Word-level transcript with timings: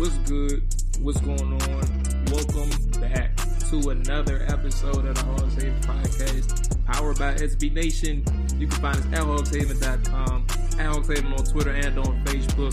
What's 0.00 0.16
good? 0.30 0.62
What's 1.02 1.20
going 1.20 1.42
on? 1.42 2.24
Welcome 2.32 2.70
back 3.02 3.36
to 3.68 3.90
another 3.90 4.46
episode 4.48 5.04
of 5.04 5.14
the 5.14 5.24
Hogs 5.24 5.54
Haven 5.56 5.78
Podcast, 5.82 6.86
powered 6.86 7.18
by 7.18 7.34
SB 7.34 7.70
Nation. 7.74 8.24
You 8.58 8.66
can 8.66 8.80
find 8.80 8.96
us 8.96 9.04
at 9.04 9.18
hogshaven.com, 9.18 10.46
at 10.48 10.86
Hogshaven 10.86 11.38
on 11.38 11.44
Twitter 11.44 11.72
and 11.72 11.98
on 11.98 12.24
Facebook. 12.24 12.72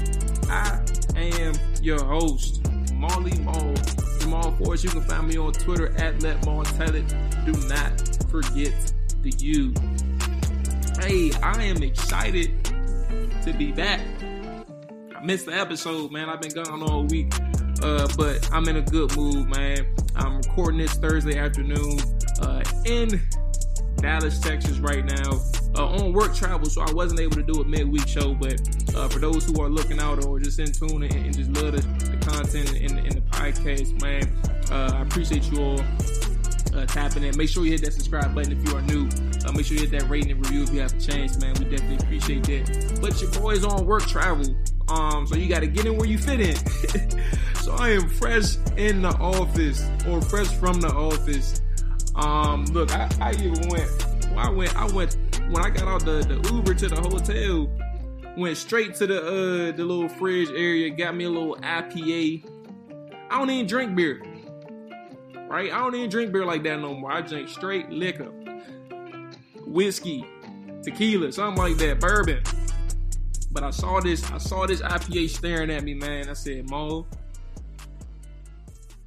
I 0.50 0.82
am 1.20 1.54
your 1.84 2.02
host, 2.02 2.66
Molly 2.94 3.38
Maul. 3.40 3.74
Jamual 3.74 4.58
Forrest. 4.58 4.86
You 4.86 4.90
can 4.92 5.02
find 5.02 5.28
me 5.28 5.38
on 5.38 5.52
Twitter 5.52 5.94
at 5.98 6.24
Let 6.24 6.46
Maul 6.46 6.64
Tell 6.64 6.96
It. 6.96 7.14
Do 7.46 7.52
not 7.68 7.92
forget 8.32 8.94
the 9.22 9.34
U. 9.40 9.74
Hey, 11.02 11.34
I 11.44 11.62
am 11.64 11.84
excited 11.84 12.64
to 13.44 13.54
be 13.58 13.74
back. 13.74 14.17
I 15.18 15.24
missed 15.24 15.48
the 15.48 15.54
episode, 15.54 16.12
man. 16.12 16.30
I've 16.30 16.42
been 16.42 16.52
gone 16.52 16.84
all 16.84 17.04
week. 17.06 17.34
Uh, 17.82 18.08
but 18.18 18.48
I'm 18.54 18.68
in 18.68 18.78
a 18.78 18.82
good 18.84 19.16
mood, 19.18 19.50
man. 19.50 19.96
I'm 20.16 20.38
recording 20.38 20.80
this 20.80 20.94
Thursday 20.94 21.40
afternoon 21.40 22.00
uh, 22.42 22.64
in 22.86 23.20
Dallas, 23.98 24.40
Texas, 24.40 24.78
right 24.78 25.04
now. 25.04 25.40
Uh, 25.76 25.88
on 25.88 26.14
work 26.14 26.36
travel, 26.36 26.70
so 26.70 26.82
I 26.82 26.92
wasn't 26.92 27.20
able 27.20 27.36
to 27.36 27.44
do 27.44 27.62
a 27.62 27.66
midweek 27.66 28.08
show. 28.08 28.36
But 28.36 28.62
uh, 28.96 29.08
for 29.10 29.18
those 29.18 29.46
who 29.46 29.60
are 29.62 29.70
looking 29.70 30.00
out 30.00 30.24
or 30.24 30.40
just 30.40 30.60
in 30.60 30.72
tune 30.72 31.04
and, 31.04 31.14
and 31.14 31.36
just 31.36 31.50
love 31.52 31.72
the, 31.74 31.82
the 31.82 32.18
content 32.26 32.76
in, 32.76 33.00
in, 33.00 33.16
the 33.16 33.22
podcast, 33.32 34.00
man, 34.02 34.24
uh, 34.72 34.98
I 34.98 35.02
appreciate 35.02 35.52
you 35.52 35.64
all 35.64 35.78
uh, 36.78 36.86
tapping 36.86 37.24
in. 37.24 37.36
Make 37.36 37.50
sure 37.50 37.66
you 37.66 37.72
hit 37.72 37.82
that 37.82 37.94
subscribe 37.94 38.34
button 38.34 38.52
if 38.52 38.68
you 38.68 38.76
are 38.76 38.82
new. 38.84 39.10
Uh, 39.46 39.52
make 39.52 39.66
sure 39.66 39.76
you 39.76 39.88
hit 39.88 39.92
that 39.92 40.10
rating 40.10 40.32
and 40.32 40.46
review 40.46 40.64
if 40.64 40.72
you 40.72 40.80
have 40.82 40.94
a 40.94 41.00
chance, 41.00 41.38
man. 41.40 41.56
We 41.60 41.66
definitely 41.66 41.98
appreciate 41.98 42.44
that. 42.44 43.00
But 43.02 43.20
your 43.22 43.32
boy's 43.32 43.64
on 43.64 43.86
work 43.86 44.04
travel, 44.04 44.56
um, 44.90 45.28
so 45.28 45.36
you 45.36 45.50
got 45.50 45.62
to 45.62 45.68
get 45.68 45.86
in 45.86 45.98
where 45.98 46.08
you 46.08 46.18
fit 46.18 46.40
in. 46.40 46.56
so 47.62 47.74
I 47.74 47.90
am 47.90 48.08
fresh 48.08 48.58
in 48.78 49.02
the 49.02 49.10
office 49.20 49.86
or 50.08 50.22
fresh 50.22 50.48
from 50.48 50.80
the 50.80 50.90
office. 50.90 51.62
Um, 52.16 52.66
look, 52.66 52.92
I, 52.92 53.10
I 53.20 53.32
even 53.34 53.70
went. 53.70 53.90
Well, 54.32 54.40
I 54.40 54.50
went. 54.50 54.76
I 54.76 54.86
went 54.92 55.18
when 55.50 55.64
I 55.64 55.70
got 55.70 55.88
out 55.88 56.06
the, 56.06 56.24
the 56.24 56.54
Uber 56.54 56.74
to 56.76 56.88
the 56.88 56.96
hotel. 56.96 57.70
Went 58.38 58.58
straight 58.58 58.94
to 58.96 59.08
the 59.08 59.20
uh 59.20 59.76
the 59.76 59.84
little 59.84 60.10
fridge 60.10 60.50
area. 60.50 60.90
Got 60.92 61.16
me 61.16 61.26
a 61.26 61.30
little 61.30 61.56
IPA. 61.56 62.48
I 63.30 63.40
don't 63.40 63.50
even 63.50 63.66
drink 63.66 63.96
beer. 63.96 64.22
Right? 65.48 65.72
I 65.72 65.78
don't 65.78 65.96
even 65.96 66.10
drink 66.10 66.32
beer 66.32 66.46
like 66.46 66.64
that 66.64 66.80
no 66.80 66.94
more. 66.94 67.12
I 67.12 67.22
drink 67.22 67.48
straight 67.48 67.90
liquor, 67.90 68.32
whiskey, 69.66 70.26
tequila, 70.84 71.32
something 71.32 71.58
like 71.62 71.78
that, 71.78 72.00
bourbon. 72.00 72.44
But 73.52 73.64
I 73.64 73.70
saw 73.70 74.00
this, 74.02 74.30
I 74.30 74.38
saw 74.38 74.66
this 74.68 74.82
IPA 74.82 75.30
staring 75.30 75.72
at 75.72 75.84
me, 75.84 75.94
man. 75.94 76.30
I 76.30 76.34
said, 76.34 76.70
Mo, 76.70 77.08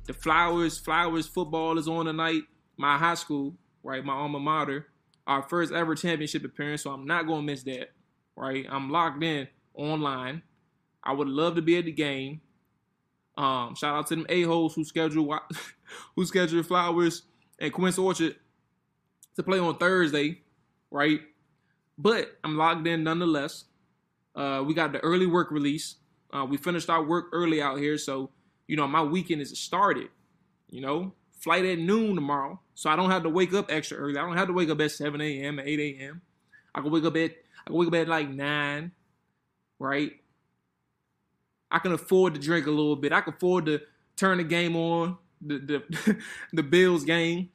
the 0.07 0.15
Flowers, 0.15 0.79
Flowers 0.79 1.27
football 1.27 1.79
is 1.79 1.87
on 1.87 2.07
tonight. 2.07 2.43
My 2.77 2.97
high 2.97 3.15
school, 3.15 3.55
right? 3.83 4.05
My 4.05 4.15
alma 4.15 4.41
mater, 4.41 4.87
our 5.27 5.43
first 5.43 5.73
ever 5.73 5.95
championship 5.95 6.45
appearance. 6.45 6.83
So 6.83 6.91
I'm 6.91 7.07
not 7.07 7.27
gonna 7.27 7.43
miss 7.43 7.63
that, 7.65 7.93
right? 8.35 8.67
I'm 8.69 8.91
locked 8.91 9.23
in 9.23 9.47
online. 9.75 10.43
I 11.05 11.13
would 11.13 11.29
love 11.29 11.55
to 11.57 11.63
be 11.63 11.77
at 11.79 11.85
the 11.85 11.93
game. 11.93 12.41
Um, 13.37 13.75
shout 13.75 13.97
out 13.97 14.07
to 14.09 14.17
them 14.17 14.27
a 14.29 14.43
holes 14.43 14.75
who 14.75 14.85
scheduled 14.85 15.33
who 16.17 16.25
scheduled 16.27 16.67
Flowers 16.67 17.23
and 17.59 17.73
Quince 17.73 17.99
Orchard 17.99 18.37
to 19.37 19.43
play 19.43 19.59
on 19.59 19.77
Thursday, 19.79 20.43
right? 20.91 21.21
But 21.97 22.39
I'm 22.45 22.57
logged 22.57 22.87
in 22.87 23.05
nonetheless. 23.05 23.65
Uh, 24.35 24.63
we 24.67 24.75
got 24.75 24.93
the 24.93 25.01
early 25.01 25.27
work 25.27 25.51
release. 25.51 25.97
Uh, 26.33 26.47
we 26.49 26.57
finished 26.57 26.89
our 26.89 27.03
work 27.03 27.27
early 27.33 27.61
out 27.61 27.79
here, 27.79 27.99
so 27.99 28.31
you 28.67 28.77
know 28.77 28.87
my 28.87 29.03
weekend 29.03 29.43
is 29.43 29.59
started. 29.59 30.09
You 30.69 30.81
know, 30.81 31.15
flight 31.41 31.65
at 31.65 31.79
noon 31.79 32.15
tomorrow, 32.15 32.61
so 32.75 32.91
I 32.91 32.97
don't 32.97 33.11
have 33.11 33.25
to 33.25 33.29
wake 33.29 33.53
up 33.53 33.71
extra 33.71 33.99
early. 33.99 34.17
I 34.17 34.23
don't 34.23 34.37
have 34.37 34.49
to 34.49 34.55
wake 34.55 34.71
up 34.71 34.81
at 34.81 34.93
7 34.93 35.21
a.m. 35.21 35.59
at 35.59 35.67
8 35.67 35.81
a.m. 35.81 36.23
I 36.75 36.81
can 36.81 36.91
wake 36.91 37.05
up 37.05 37.17
at 37.17 37.33
I 37.67 37.71
can 37.71 37.77
wake 37.77 37.89
up 37.89 37.95
at 37.95 38.09
like 38.09 38.29
nine, 38.29 38.93
right? 39.79 40.13
I 41.71 41.79
can 41.79 41.93
afford 41.93 42.35
to 42.35 42.41
drink 42.41 42.67
a 42.67 42.71
little 42.71 42.97
bit. 42.97 43.13
I 43.13 43.21
can 43.21 43.35
afford 43.35 43.67
to 43.67 43.81
turn 44.17 44.39
the 44.39 44.45
game 44.45 44.77
on, 44.77 45.17
the 45.41 45.59
the, 45.59 46.17
the 46.53 46.63
Bills 46.63 47.05
game. 47.05 47.51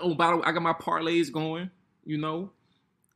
Oh, 0.00 0.14
by 0.14 0.30
the 0.30 0.36
way, 0.38 0.42
I 0.44 0.52
got 0.52 0.62
my 0.62 0.72
parlays 0.72 1.32
going. 1.32 1.70
You 2.04 2.18
know, 2.18 2.50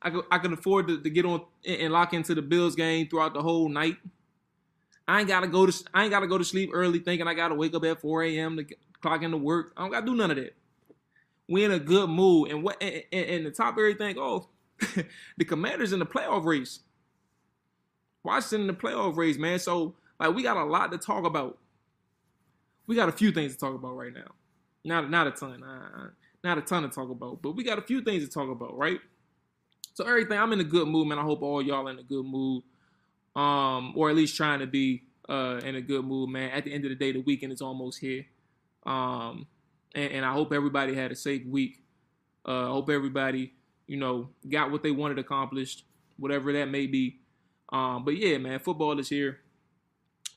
I 0.02 0.10
can, 0.10 0.22
I 0.30 0.38
can 0.38 0.52
afford 0.52 0.88
to, 0.88 1.00
to 1.00 1.10
get 1.10 1.24
on 1.24 1.42
and 1.66 1.92
lock 1.92 2.14
into 2.14 2.34
the 2.34 2.42
Bills 2.42 2.74
game 2.74 3.08
throughout 3.08 3.34
the 3.34 3.42
whole 3.42 3.68
night. 3.68 3.96
I 5.06 5.20
ain't 5.20 5.28
gotta 5.28 5.48
go 5.48 5.66
to 5.66 5.84
I 5.92 6.02
ain't 6.02 6.10
gotta 6.10 6.26
go 6.26 6.38
to 6.38 6.44
sleep 6.44 6.70
early 6.72 7.00
thinking 7.00 7.26
I 7.26 7.34
gotta 7.34 7.54
wake 7.54 7.74
up 7.74 7.84
at 7.84 8.00
4 8.00 8.24
a.m. 8.24 8.56
to 8.56 8.66
clock 9.00 9.22
into 9.22 9.36
work. 9.36 9.72
I 9.76 9.82
don't 9.82 9.90
gotta 9.90 10.06
do 10.06 10.14
none 10.14 10.30
of 10.30 10.36
that. 10.36 10.54
We 11.48 11.64
in 11.64 11.72
a 11.72 11.80
good 11.80 12.08
mood, 12.08 12.50
and 12.50 12.62
what 12.62 12.80
and, 12.80 13.02
and 13.12 13.46
the 13.46 13.50
top 13.50 13.74
of 13.74 13.78
everything, 13.78 14.16
oh, 14.18 14.48
the 15.36 15.44
Commanders 15.44 15.92
in 15.92 15.98
the 15.98 16.06
playoff 16.06 16.44
race. 16.44 16.80
Washington 18.22 18.62
in 18.62 18.66
the 18.66 18.72
playoff 18.74 19.16
race, 19.16 19.38
man. 19.38 19.58
So 19.58 19.94
like 20.18 20.34
we 20.34 20.42
got 20.42 20.56
a 20.56 20.64
lot 20.64 20.92
to 20.92 20.98
talk 20.98 21.24
about. 21.24 21.58
We 22.86 22.96
got 22.96 23.08
a 23.08 23.12
few 23.12 23.30
things 23.32 23.52
to 23.52 23.58
talk 23.58 23.74
about 23.74 23.96
right 23.96 24.12
now. 24.12 24.32
Not 24.84 25.10
not 25.10 25.26
a 25.26 25.30
ton, 25.30 25.62
uh, 25.62 26.08
not 26.42 26.58
a 26.58 26.62
ton 26.62 26.82
to 26.82 26.88
talk 26.88 27.10
about, 27.10 27.42
but 27.42 27.52
we 27.52 27.64
got 27.64 27.78
a 27.78 27.82
few 27.82 28.02
things 28.02 28.24
to 28.24 28.30
talk 28.30 28.50
about, 28.50 28.76
right? 28.76 28.98
So 29.94 30.04
everything, 30.04 30.38
I'm 30.38 30.52
in 30.52 30.60
a 30.60 30.64
good 30.64 30.88
mood, 30.88 31.08
man. 31.08 31.18
I 31.18 31.22
hope 31.22 31.42
all 31.42 31.62
y'all 31.62 31.88
in 31.88 31.98
a 31.98 32.02
good 32.02 32.24
mood, 32.24 32.62
um, 33.36 33.92
or 33.96 34.10
at 34.10 34.16
least 34.16 34.36
trying 34.36 34.60
to 34.60 34.66
be 34.66 35.02
uh, 35.28 35.60
in 35.64 35.76
a 35.76 35.80
good 35.80 36.04
mood, 36.04 36.30
man. 36.30 36.50
At 36.50 36.64
the 36.64 36.72
end 36.72 36.84
of 36.84 36.90
the 36.90 36.96
day, 36.96 37.12
the 37.12 37.20
weekend 37.20 37.52
is 37.52 37.60
almost 37.60 38.00
here, 38.00 38.26
um, 38.86 39.46
and, 39.94 40.12
and 40.12 40.24
I 40.24 40.32
hope 40.32 40.52
everybody 40.52 40.94
had 40.94 41.12
a 41.12 41.16
safe 41.16 41.46
week. 41.46 41.82
Uh, 42.44 42.66
hope 42.66 42.90
everybody, 42.90 43.52
you 43.86 43.98
know, 43.98 44.30
got 44.48 44.70
what 44.70 44.82
they 44.82 44.90
wanted 44.90 45.18
accomplished, 45.18 45.84
whatever 46.16 46.52
that 46.54 46.70
may 46.70 46.86
be. 46.86 47.19
Um, 47.70 48.04
but 48.04 48.16
yeah, 48.16 48.38
man, 48.38 48.58
football 48.58 48.98
is 48.98 49.08
here. 49.08 49.40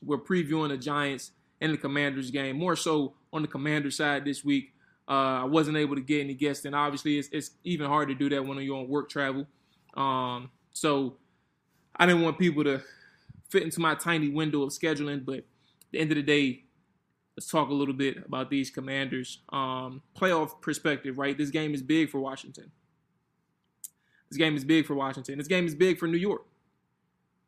We're 0.02 0.18
previewing 0.18 0.68
the 0.68 0.76
Giants 0.76 1.32
and 1.60 1.72
the 1.72 1.78
Commanders 1.78 2.30
game, 2.30 2.56
more 2.56 2.76
so 2.76 3.14
on 3.32 3.42
the 3.42 3.48
Commander 3.48 3.90
side 3.90 4.24
this 4.24 4.44
week. 4.44 4.72
Uh, 5.08 5.42
I 5.42 5.44
wasn't 5.44 5.76
able 5.76 5.96
to 5.96 6.00
get 6.00 6.20
any 6.20 6.34
guests, 6.34 6.64
and 6.64 6.74
obviously 6.74 7.18
it's, 7.18 7.28
it's 7.32 7.50
even 7.64 7.86
hard 7.88 8.08
to 8.08 8.14
do 8.14 8.28
that 8.30 8.44
when 8.44 8.58
you're 8.58 8.76
on 8.76 8.88
work 8.88 9.10
travel. 9.10 9.46
Um, 9.94 10.50
so 10.72 11.16
I 11.96 12.06
didn't 12.06 12.22
want 12.22 12.38
people 12.38 12.64
to 12.64 12.82
fit 13.48 13.62
into 13.62 13.80
my 13.80 13.94
tiny 13.94 14.30
window 14.30 14.62
of 14.62 14.70
scheduling, 14.70 15.24
but 15.24 15.38
at 15.38 15.44
the 15.92 15.98
end 16.00 16.10
of 16.10 16.16
the 16.16 16.22
day, 16.22 16.64
let's 17.36 17.48
talk 17.48 17.68
a 17.68 17.74
little 17.74 17.94
bit 17.94 18.16
about 18.24 18.50
these 18.50 18.70
Commanders. 18.70 19.40
Um, 19.50 20.02
playoff 20.16 20.60
perspective, 20.60 21.18
right? 21.18 21.36
This 21.36 21.50
game 21.50 21.74
is 21.74 21.82
big 21.82 22.10
for 22.10 22.18
Washington. 22.20 22.70
This 24.30 24.38
game 24.38 24.56
is 24.56 24.64
big 24.64 24.86
for 24.86 24.94
Washington. 24.94 25.38
This 25.38 25.48
game 25.48 25.66
is 25.66 25.74
big 25.74 25.98
for 25.98 26.08
New 26.08 26.18
York. 26.18 26.46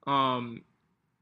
Um, 0.07 0.63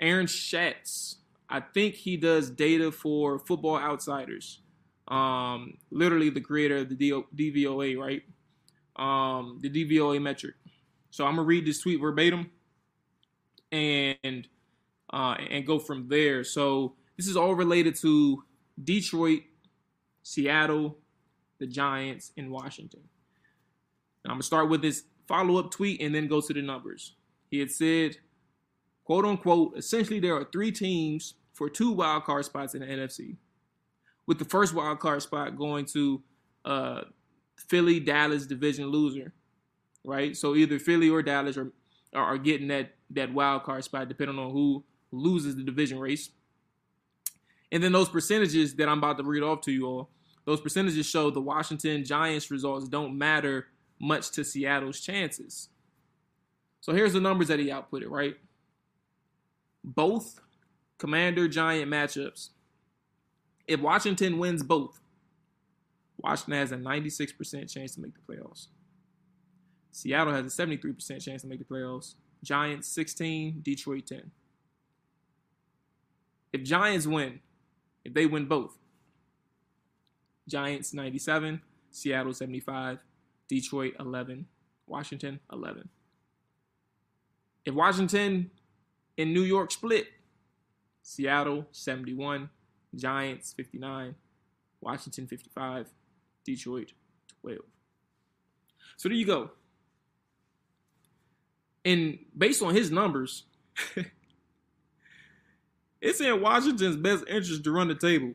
Aaron 0.00 0.26
Schatz, 0.26 1.16
I 1.48 1.60
think 1.60 1.94
he 1.94 2.16
does 2.16 2.50
data 2.50 2.90
for 2.92 3.38
Football 3.38 3.78
Outsiders. 3.78 4.60
Um, 5.08 5.78
literally 5.90 6.30
the 6.30 6.40
creator 6.40 6.78
of 6.78 6.88
the 6.88 6.96
DVOA, 7.34 7.98
right? 7.98 8.22
Um, 8.96 9.58
the 9.60 9.70
DVOA 9.70 10.20
metric. 10.20 10.54
So 11.10 11.24
I'm 11.24 11.36
gonna 11.36 11.46
read 11.46 11.66
this 11.66 11.80
tweet 11.80 12.00
verbatim, 12.00 12.50
and 13.70 14.48
uh, 15.12 15.36
and 15.50 15.66
go 15.66 15.78
from 15.78 16.08
there. 16.08 16.42
So 16.42 16.94
this 17.16 17.28
is 17.28 17.36
all 17.36 17.54
related 17.54 17.94
to 18.00 18.42
Detroit, 18.82 19.42
Seattle, 20.22 20.98
the 21.58 21.66
Giants, 21.66 22.32
and 22.36 22.50
Washington. 22.50 23.02
Now, 24.24 24.30
I'm 24.30 24.34
gonna 24.36 24.42
start 24.42 24.68
with 24.68 24.82
this 24.82 25.04
follow 25.28 25.58
up 25.58 25.70
tweet 25.70 26.00
and 26.00 26.14
then 26.14 26.26
go 26.26 26.40
to 26.40 26.52
the 26.52 26.62
numbers. 26.62 27.14
He 27.50 27.58
had 27.60 27.70
said, 27.70 28.16
quote 29.04 29.24
unquote, 29.24 29.76
essentially 29.76 30.20
there 30.20 30.34
are 30.34 30.44
three 30.52 30.72
teams 30.72 31.34
for 31.52 31.68
two 31.68 31.92
wild 31.92 32.24
card 32.24 32.44
spots 32.44 32.74
in 32.74 32.80
the 32.80 32.86
NFC, 32.86 33.36
with 34.26 34.38
the 34.38 34.44
first 34.44 34.74
wild 34.74 34.98
card 34.98 35.22
spot 35.22 35.56
going 35.56 35.84
to 35.86 36.22
uh, 36.64 37.02
Philly 37.56 38.00
Dallas 38.00 38.46
division 38.46 38.86
loser, 38.86 39.32
right? 40.04 40.36
So 40.36 40.54
either 40.54 40.78
Philly 40.78 41.10
or 41.10 41.22
Dallas 41.22 41.56
are 41.56 41.72
are 42.12 42.38
getting 42.38 42.68
that 42.68 42.94
that 43.10 43.32
wild 43.32 43.64
card 43.64 43.84
spot 43.84 44.08
depending 44.08 44.38
on 44.38 44.50
who 44.50 44.84
loses 45.10 45.56
the 45.56 45.62
division 45.62 45.98
race. 45.98 46.30
And 47.72 47.82
then 47.82 47.92
those 47.92 48.08
percentages 48.08 48.74
that 48.76 48.88
I'm 48.88 48.98
about 48.98 49.18
to 49.18 49.24
read 49.24 49.42
off 49.42 49.62
to 49.62 49.72
you 49.72 49.86
all, 49.86 50.10
those 50.44 50.60
percentages 50.60 51.06
show 51.06 51.30
the 51.30 51.40
Washington 51.40 52.04
Giants 52.04 52.50
results 52.50 52.88
don't 52.88 53.16
matter 53.18 53.66
much 54.00 54.30
to 54.32 54.44
Seattle's 54.44 55.00
chances. 55.00 55.68
So 56.80 56.92
here's 56.92 57.14
the 57.14 57.20
numbers 57.20 57.48
that 57.48 57.58
he 57.58 57.66
outputted, 57.66 58.10
right? 58.10 58.36
Both 59.84 60.40
Commander 60.98 61.46
Giant 61.46 61.90
matchups. 61.90 62.48
If 63.66 63.80
Washington 63.80 64.38
wins 64.38 64.62
both, 64.62 65.00
Washington 66.18 66.54
has 66.54 66.72
a 66.72 66.76
96% 66.76 67.72
chance 67.72 67.94
to 67.94 68.00
make 68.00 68.14
the 68.14 68.32
playoffs. 68.32 68.68
Seattle 69.92 70.32
has 70.32 70.46
a 70.46 70.66
73% 70.66 71.22
chance 71.22 71.42
to 71.42 71.48
make 71.48 71.58
the 71.58 71.64
playoffs. 71.64 72.14
Giants 72.42 72.88
16, 72.88 73.60
Detroit 73.62 74.06
10. 74.06 74.30
If 76.52 76.62
Giants 76.62 77.06
win, 77.06 77.40
if 78.04 78.14
they 78.14 78.26
win 78.26 78.46
both, 78.46 78.78
Giants 80.48 80.92
97, 80.94 81.60
Seattle 81.90 82.32
75, 82.32 82.98
Detroit 83.48 83.94
11, 83.98 84.46
Washington 84.86 85.40
11. 85.52 85.88
If 87.64 87.74
Washington 87.74 88.50
and 89.16 89.32
New 89.32 89.42
York 89.42 89.70
split, 89.70 90.08
Seattle 91.02 91.66
71, 91.72 92.50
Giants 92.94 93.52
59, 93.52 94.14
Washington 94.80 95.26
55, 95.26 95.88
Detroit 96.44 96.92
12. 97.42 97.58
So 98.96 99.08
there 99.08 99.16
you 99.16 99.26
go. 99.26 99.50
And 101.84 102.18
based 102.36 102.62
on 102.62 102.74
his 102.74 102.90
numbers, 102.90 103.44
it's 106.00 106.20
in 106.20 106.40
Washington's 106.40 106.96
best 106.96 107.24
interest 107.28 107.64
to 107.64 107.72
run 107.72 107.88
the 107.88 107.94
table. 107.94 108.32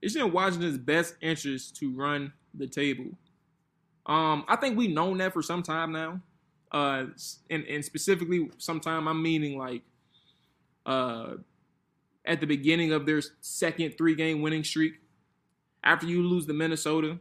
It's 0.00 0.16
in 0.16 0.32
Washington's 0.32 0.78
best 0.78 1.14
interest 1.20 1.76
to 1.76 1.94
run 1.94 2.32
the 2.54 2.66
table. 2.66 3.06
Um, 4.06 4.44
I 4.48 4.56
think 4.56 4.76
we've 4.76 4.90
known 4.90 5.18
that 5.18 5.32
for 5.32 5.42
some 5.42 5.62
time 5.62 5.92
now. 5.92 6.20
Uh, 6.74 7.06
and, 7.50 7.64
and 7.66 7.84
specifically, 7.84 8.50
sometime 8.58 9.06
I'm 9.06 9.22
meaning 9.22 9.56
like 9.56 9.82
uh, 10.84 11.34
at 12.24 12.40
the 12.40 12.48
beginning 12.48 12.92
of 12.92 13.06
their 13.06 13.22
second 13.40 13.96
three 13.96 14.16
game 14.16 14.42
winning 14.42 14.64
streak. 14.64 14.94
After 15.84 16.06
you 16.06 16.26
lose 16.26 16.46
to 16.46 16.52
Minnesota 16.52 17.18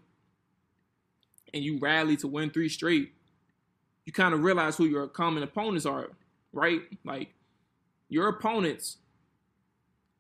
and 1.53 1.63
you 1.63 1.77
rally 1.77 2.17
to 2.17 2.27
win 2.27 2.50
three 2.50 2.67
straight, 2.67 3.11
you 4.05 4.11
kind 4.11 4.33
of 4.33 4.41
realize 4.41 4.75
who 4.75 4.85
your 4.85 5.07
common 5.07 5.44
opponents 5.44 5.85
are, 5.85 6.09
right? 6.51 6.81
Like 7.06 7.35
your 8.09 8.29
opponents 8.29 8.97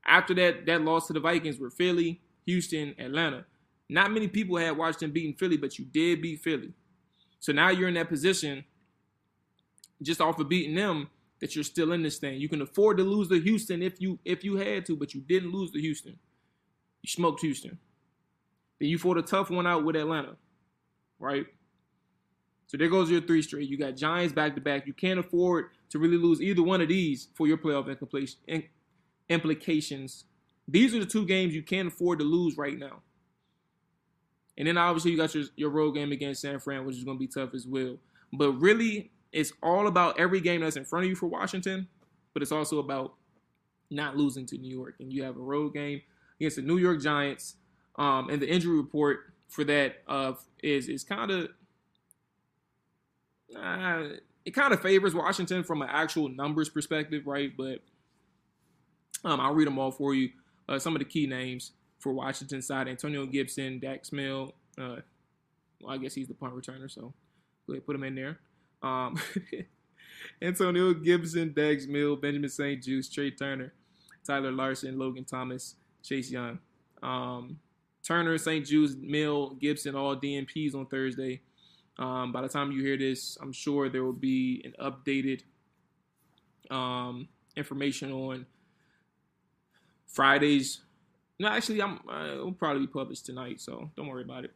after 0.05 0.35
that 0.35 0.67
that 0.67 0.83
loss 0.83 1.07
to 1.07 1.13
the 1.13 1.19
Vikings 1.19 1.57
were 1.57 1.71
Philly, 1.71 2.21
Houston, 2.45 2.93
Atlanta. 2.99 3.45
Not 3.89 4.11
many 4.11 4.27
people 4.27 4.57
had 4.57 4.77
watched 4.77 4.99
them 4.99 5.09
beating 5.09 5.33
Philly, 5.33 5.57
but 5.57 5.79
you 5.79 5.85
did 5.85 6.21
beat 6.21 6.43
Philly. 6.43 6.73
So 7.39 7.51
now 7.51 7.71
you're 7.71 7.87
in 7.87 7.95
that 7.95 8.09
position, 8.09 8.63
just 10.05 10.21
off 10.21 10.39
of 10.39 10.49
beating 10.49 10.75
them, 10.75 11.09
that 11.39 11.55
you're 11.55 11.63
still 11.63 11.91
in 11.91 12.03
this 12.03 12.17
thing. 12.17 12.39
You 12.39 12.47
can 12.47 12.61
afford 12.61 12.97
to 12.97 13.03
lose 13.03 13.27
to 13.29 13.39
Houston 13.39 13.83
if 13.83 13.99
you 13.99 14.19
if 14.23 14.43
you 14.43 14.55
had 14.55 14.85
to, 14.85 14.95
but 14.95 15.13
you 15.13 15.21
didn't 15.21 15.51
lose 15.51 15.71
to 15.71 15.81
Houston. 15.81 16.17
You 17.01 17.09
smoked 17.09 17.41
Houston. 17.41 17.77
Then 18.79 18.89
you 18.89 18.97
fought 18.97 19.17
a 19.17 19.21
tough 19.21 19.49
one 19.49 19.67
out 19.67 19.83
with 19.83 19.95
Atlanta, 19.95 20.35
right? 21.19 21.45
So 22.67 22.77
there 22.77 22.87
goes 22.87 23.11
your 23.11 23.21
three 23.21 23.41
straight. 23.41 23.69
You 23.69 23.77
got 23.77 23.95
Giants 23.95 24.33
back 24.33 24.55
to 24.55 24.61
back. 24.61 24.87
You 24.87 24.93
can't 24.93 25.19
afford 25.19 25.65
to 25.89 25.99
really 25.99 26.17
lose 26.17 26.41
either 26.41 26.63
one 26.63 26.81
of 26.81 26.87
these 26.87 27.27
for 27.35 27.45
your 27.45 27.57
playoff 27.57 27.87
implications. 29.29 30.23
These 30.67 30.95
are 30.95 30.99
the 30.99 31.05
two 31.05 31.25
games 31.25 31.53
you 31.53 31.61
can't 31.61 31.89
afford 31.89 32.19
to 32.19 32.25
lose 32.25 32.57
right 32.57 32.77
now. 32.77 33.01
And 34.57 34.67
then 34.67 34.77
obviously 34.77 35.11
you 35.11 35.17
got 35.17 35.35
your, 35.35 35.43
your 35.55 35.69
road 35.69 35.91
game 35.91 36.11
against 36.11 36.41
San 36.41 36.59
Fran, 36.59 36.85
which 36.85 36.95
is 36.95 37.03
going 37.03 37.17
to 37.17 37.19
be 37.19 37.27
tough 37.27 37.53
as 37.53 37.67
well. 37.67 37.97
But 38.31 38.53
really, 38.53 39.11
it's 39.33 39.51
all 39.61 39.87
about 39.87 40.19
every 40.19 40.39
game 40.39 40.61
that's 40.61 40.77
in 40.77 40.85
front 40.85 41.05
of 41.05 41.09
you 41.09 41.15
for 41.15 41.27
Washington, 41.27 41.87
but 42.33 42.41
it's 42.41 42.51
also 42.51 42.79
about 42.79 43.15
not 43.89 44.15
losing 44.15 44.45
to 44.45 44.57
New 44.57 44.73
York. 44.73 44.95
And 44.99 45.11
you 45.11 45.23
have 45.23 45.35
a 45.35 45.41
road 45.41 45.73
game 45.73 46.01
against 46.39 46.55
the 46.55 46.61
New 46.61 46.77
York 46.77 47.01
Giants. 47.01 47.55
Um, 47.95 48.29
and 48.29 48.41
the 48.41 48.49
injury 48.49 48.77
report 48.77 49.33
for 49.49 49.63
that 49.65 49.97
uh, 50.07 50.33
is 50.61 50.87
is 50.87 51.03
kind 51.03 51.29
of 51.29 51.49
uh, 53.55 54.03
it 54.45 54.51
kind 54.51 54.73
of 54.73 54.81
favors 54.81 55.13
Washington 55.13 55.63
from 55.63 55.81
an 55.81 55.89
actual 55.91 56.29
numbers 56.29 56.69
perspective, 56.69 57.27
right? 57.27 57.51
But 57.55 57.79
um, 59.23 59.39
I'll 59.39 59.53
read 59.53 59.67
them 59.67 59.79
all 59.79 59.91
for 59.91 60.13
you. 60.13 60.29
Uh, 60.67 60.79
some 60.79 60.95
of 60.95 60.99
the 60.99 61.05
key 61.05 61.27
names 61.27 61.71
for 61.99 62.13
Washington 62.13 62.61
side: 62.61 62.87
Antonio 62.87 63.25
Gibson, 63.25 63.79
Dax 63.79 64.11
Milne. 64.11 64.51
Uh, 64.79 64.97
well, 65.81 65.93
I 65.93 65.97
guess 65.97 66.13
he's 66.13 66.27
the 66.27 66.33
punt 66.33 66.55
returner, 66.55 66.89
so 66.89 67.13
go 67.67 67.73
ahead 67.73 67.85
put 67.85 67.95
him 67.95 68.03
in 68.03 68.15
there. 68.15 68.39
Um, 68.83 69.19
Antonio 70.41 70.93
Gibson, 70.93 71.53
Dax 71.53 71.87
Milne, 71.87 72.19
Benjamin 72.19 72.49
St-Juste, 72.49 73.13
Trai 73.13 73.37
Turner, 73.37 73.73
Tyler 74.25 74.51
Larson, 74.51 74.99
Logan 74.99 75.23
Thomas, 75.23 75.75
Chase 76.03 76.29
Young. 76.29 76.59
Um, 77.01 77.59
Turner, 78.05 78.37
St-Juste, 78.37 78.97
Milne, 78.97 79.57
Gibson, 79.59 79.95
all 79.95 80.15
DNPs 80.15 80.75
on 80.75 80.85
Thursday. 80.87 81.41
Um, 81.97 82.31
by 82.31 82.41
the 82.41 82.49
time 82.49 82.71
you 82.71 82.83
hear 82.83 82.97
this, 82.97 83.37
I'm 83.41 83.53
sure 83.53 83.87
there 83.89 84.03
will 84.03 84.13
be 84.13 84.65
an 84.65 84.73
updated 84.91 85.43
um, 86.69 87.29
information 87.55 88.11
on 88.11 88.45
Friday's 90.07 90.81
no, 91.39 91.47
actually, 91.47 91.81
I'm 91.81 91.99
uh, 92.07 92.33
it'll 92.35 92.53
probably 92.53 92.85
be 92.85 92.91
published 92.91 93.25
tonight, 93.25 93.59
so 93.59 93.89
don't 93.97 94.07
worry 94.07 94.23
about 94.23 94.45
it. 94.45 94.51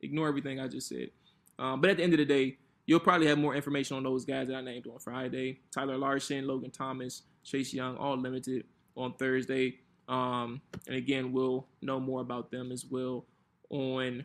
Ignore 0.00 0.28
everything 0.28 0.60
I 0.60 0.68
just 0.68 0.88
said. 0.88 1.10
Um, 1.58 1.80
but 1.80 1.90
at 1.90 1.98
the 1.98 2.02
end 2.02 2.14
of 2.14 2.18
the 2.18 2.24
day, 2.24 2.56
you'll 2.90 2.98
probably 2.98 3.28
have 3.28 3.38
more 3.38 3.54
information 3.54 3.96
on 3.96 4.02
those 4.02 4.24
guys 4.24 4.48
that 4.48 4.56
I 4.56 4.60
named 4.62 4.84
on 4.88 4.98
Friday. 4.98 5.60
Tyler 5.72 5.96
Larson, 5.96 6.44
Logan 6.44 6.72
Thomas, 6.72 7.22
Chase 7.44 7.72
Young, 7.72 7.96
all 7.96 8.16
limited 8.16 8.64
on 8.96 9.12
Thursday. 9.12 9.78
Um, 10.08 10.60
and 10.88 10.96
again, 10.96 11.30
we'll 11.30 11.68
know 11.82 12.00
more 12.00 12.20
about 12.20 12.50
them 12.50 12.72
as 12.72 12.84
well 12.84 13.26
on 13.68 14.24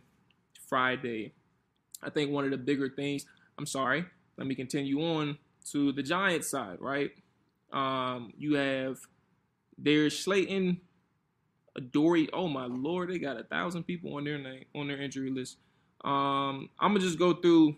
Friday. 0.67 1.33
I 2.01 2.09
think 2.09 2.31
one 2.31 2.43
of 2.43 2.49
the 2.49 2.57
bigger 2.57 2.89
things, 2.89 3.27
I'm 3.59 3.67
sorry, 3.67 4.03
let 4.35 4.47
me 4.47 4.55
continue 4.55 4.99
on 4.99 5.37
to 5.69 5.91
the 5.91 6.01
Giants 6.01 6.49
side, 6.49 6.77
right? 6.81 7.11
Um, 7.71 8.33
you 8.35 8.55
have 8.55 8.97
Darius 9.79 10.19
Slayton, 10.21 10.81
Adoree'. 11.75 12.29
Oh 12.33 12.47
my 12.47 12.65
lord, 12.65 13.11
they 13.11 13.19
got 13.19 13.39
a 13.39 13.43
thousand 13.43 13.83
people 13.83 14.15
on 14.15 14.23
their 14.23 14.39
name 14.39 14.65
on 14.73 14.87
their 14.87 14.99
injury 14.99 15.29
list. 15.29 15.57
Um, 16.03 16.69
I'm 16.79 16.93
gonna 16.93 17.01
just 17.01 17.19
go 17.19 17.33
through 17.35 17.77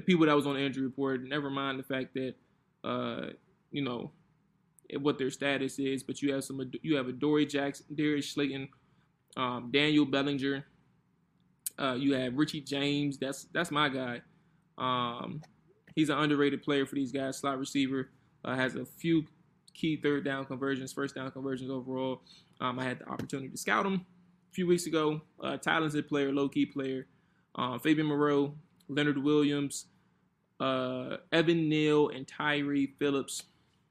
the 0.00 0.12
people 0.12 0.26
that 0.26 0.34
was 0.34 0.46
on 0.46 0.54
the 0.54 0.60
injury 0.60 0.84
report. 0.84 1.22
Never 1.22 1.50
mind 1.50 1.78
the 1.78 1.82
fact 1.82 2.14
that 2.14 2.34
uh, 2.82 3.30
you 3.70 3.82
know 3.82 4.10
what 4.98 5.18
their 5.18 5.30
status 5.30 5.78
is, 5.78 6.02
but 6.02 6.22
you 6.22 6.32
have 6.32 6.44
some 6.44 6.70
you 6.82 6.96
have 6.96 7.08
Adoree' 7.08 7.46
Jackson, 7.46 7.86
Darius 7.94 8.30
Slayton, 8.30 8.68
um, 9.36 9.70
Daniel 9.72 10.04
Bellinger. 10.04 10.64
Uh, 11.78 11.94
you 11.94 12.14
have 12.14 12.34
Richie 12.34 12.60
James. 12.60 13.18
That's 13.18 13.44
that's 13.52 13.70
my 13.70 13.88
guy. 13.88 14.22
Um, 14.78 15.42
he's 15.94 16.08
an 16.08 16.18
underrated 16.18 16.62
player 16.62 16.86
for 16.86 16.94
these 16.94 17.12
guys. 17.12 17.38
Slot 17.38 17.58
receiver 17.58 18.10
uh, 18.44 18.54
has 18.54 18.74
a 18.74 18.84
few 18.84 19.24
key 19.74 19.96
third 19.96 20.24
down 20.24 20.46
conversions, 20.46 20.92
first 20.92 21.14
down 21.14 21.30
conversions 21.30 21.70
overall. 21.70 22.22
Um, 22.60 22.78
I 22.78 22.84
had 22.84 23.00
the 23.00 23.08
opportunity 23.08 23.48
to 23.48 23.56
scout 23.56 23.86
him 23.86 23.94
a 24.50 24.52
few 24.52 24.66
weeks 24.66 24.86
ago. 24.86 25.20
Uh, 25.42 25.56
talented 25.56 26.08
player, 26.08 26.32
low 26.32 26.48
key 26.48 26.66
player. 26.66 27.06
Um, 27.54 27.80
Fabian 27.80 28.06
Moreau, 28.06 28.54
Leonard 28.90 29.22
Williams, 29.22 29.86
uh, 30.58 31.18
Evan 31.32 31.68
Neal, 31.68 32.08
and 32.08 32.26
Tyre 32.26 32.86
Phillips 32.98 33.44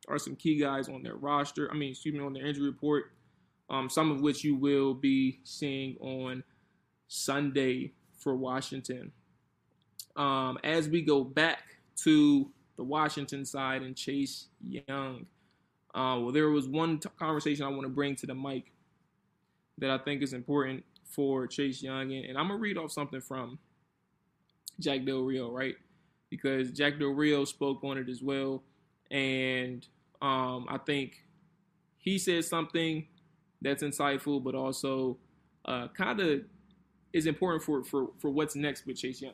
are 0.08 0.18
some 0.18 0.36
key 0.36 0.58
guys 0.58 0.90
on 0.90 1.04
their 1.04 1.16
roster. 1.16 1.70
I 1.72 1.76
mean, 1.76 1.92
excuse 1.92 2.14
me, 2.14 2.22
on 2.22 2.34
their 2.34 2.46
injury 2.46 2.66
report. 2.66 3.12
Um, 3.70 3.90
some 3.90 4.12
of 4.12 4.22
which 4.22 4.44
you 4.44 4.56
will 4.56 4.96
be 4.96 5.40
seeing 5.44 5.96
on 6.00 6.44
Sunday 7.08 7.94
for 8.18 8.36
Washington. 8.36 9.12
Um, 10.16 10.58
as 10.64 10.90
we 10.90 11.02
go 11.02 11.24
back 11.24 11.64
to 12.04 12.50
the 12.80 12.84
Washington 12.86 13.44
side 13.44 13.82
and 13.82 13.94
Chase 13.94 14.48
Young. 14.66 15.26
Uh, 15.94 16.16
well, 16.22 16.32
there 16.32 16.50
was 16.50 16.66
one 16.66 16.98
t- 16.98 17.10
conversation 17.20 17.66
I 17.66 17.68
want 17.68 17.84
to 17.84 17.90
bring 17.90 18.16
to 18.16 18.26
the 18.26 18.34
mic 18.34 18.72
that 19.80 19.90
I 19.90 19.98
think 19.98 20.24
is 20.24 20.32
important 20.32 20.86
for 21.04 21.46
Chase 21.46 21.84
Young, 21.84 22.14
and, 22.14 22.24
and 22.26 22.38
I'm 22.38 22.48
gonna 22.48 22.60
read 22.60 22.78
off 22.78 22.94
something 22.94 23.20
from 23.20 23.60
Jack 24.80 25.06
Del 25.06 25.22
Rio, 25.22 25.52
right? 25.52 25.76
Because 26.30 26.72
Jack 26.72 27.00
Del 27.00 27.10
Rio 27.10 27.46
spoke 27.46 27.84
on 27.84 27.98
it 27.98 28.10
as 28.10 28.22
well, 28.22 28.64
and 29.12 29.86
um, 30.22 30.66
I 30.70 30.78
think 30.78 31.24
he 31.98 32.18
said 32.18 32.46
something 32.46 33.08
that's 33.62 33.84
insightful, 33.84 34.44
but 34.44 34.56
also 34.56 35.18
uh, 35.66 35.88
kind 35.90 36.20
of 36.20 36.42
is 37.12 37.26
important 37.26 37.64
for, 37.64 37.84
for 37.84 38.10
for 38.20 38.30
what's 38.30 38.56
next 38.56 38.86
with 38.86 38.98
Chase 38.98 39.22
Young. 39.22 39.34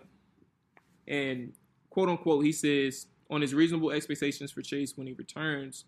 And 1.07 1.53
quote 1.89 2.09
unquote, 2.09 2.45
he 2.45 2.51
says 2.51 3.07
on 3.29 3.41
his 3.41 3.53
reasonable 3.53 3.91
expectations 3.91 4.51
for 4.51 4.61
Chase 4.61 4.93
when 4.95 5.07
he 5.07 5.13
returns 5.13 5.85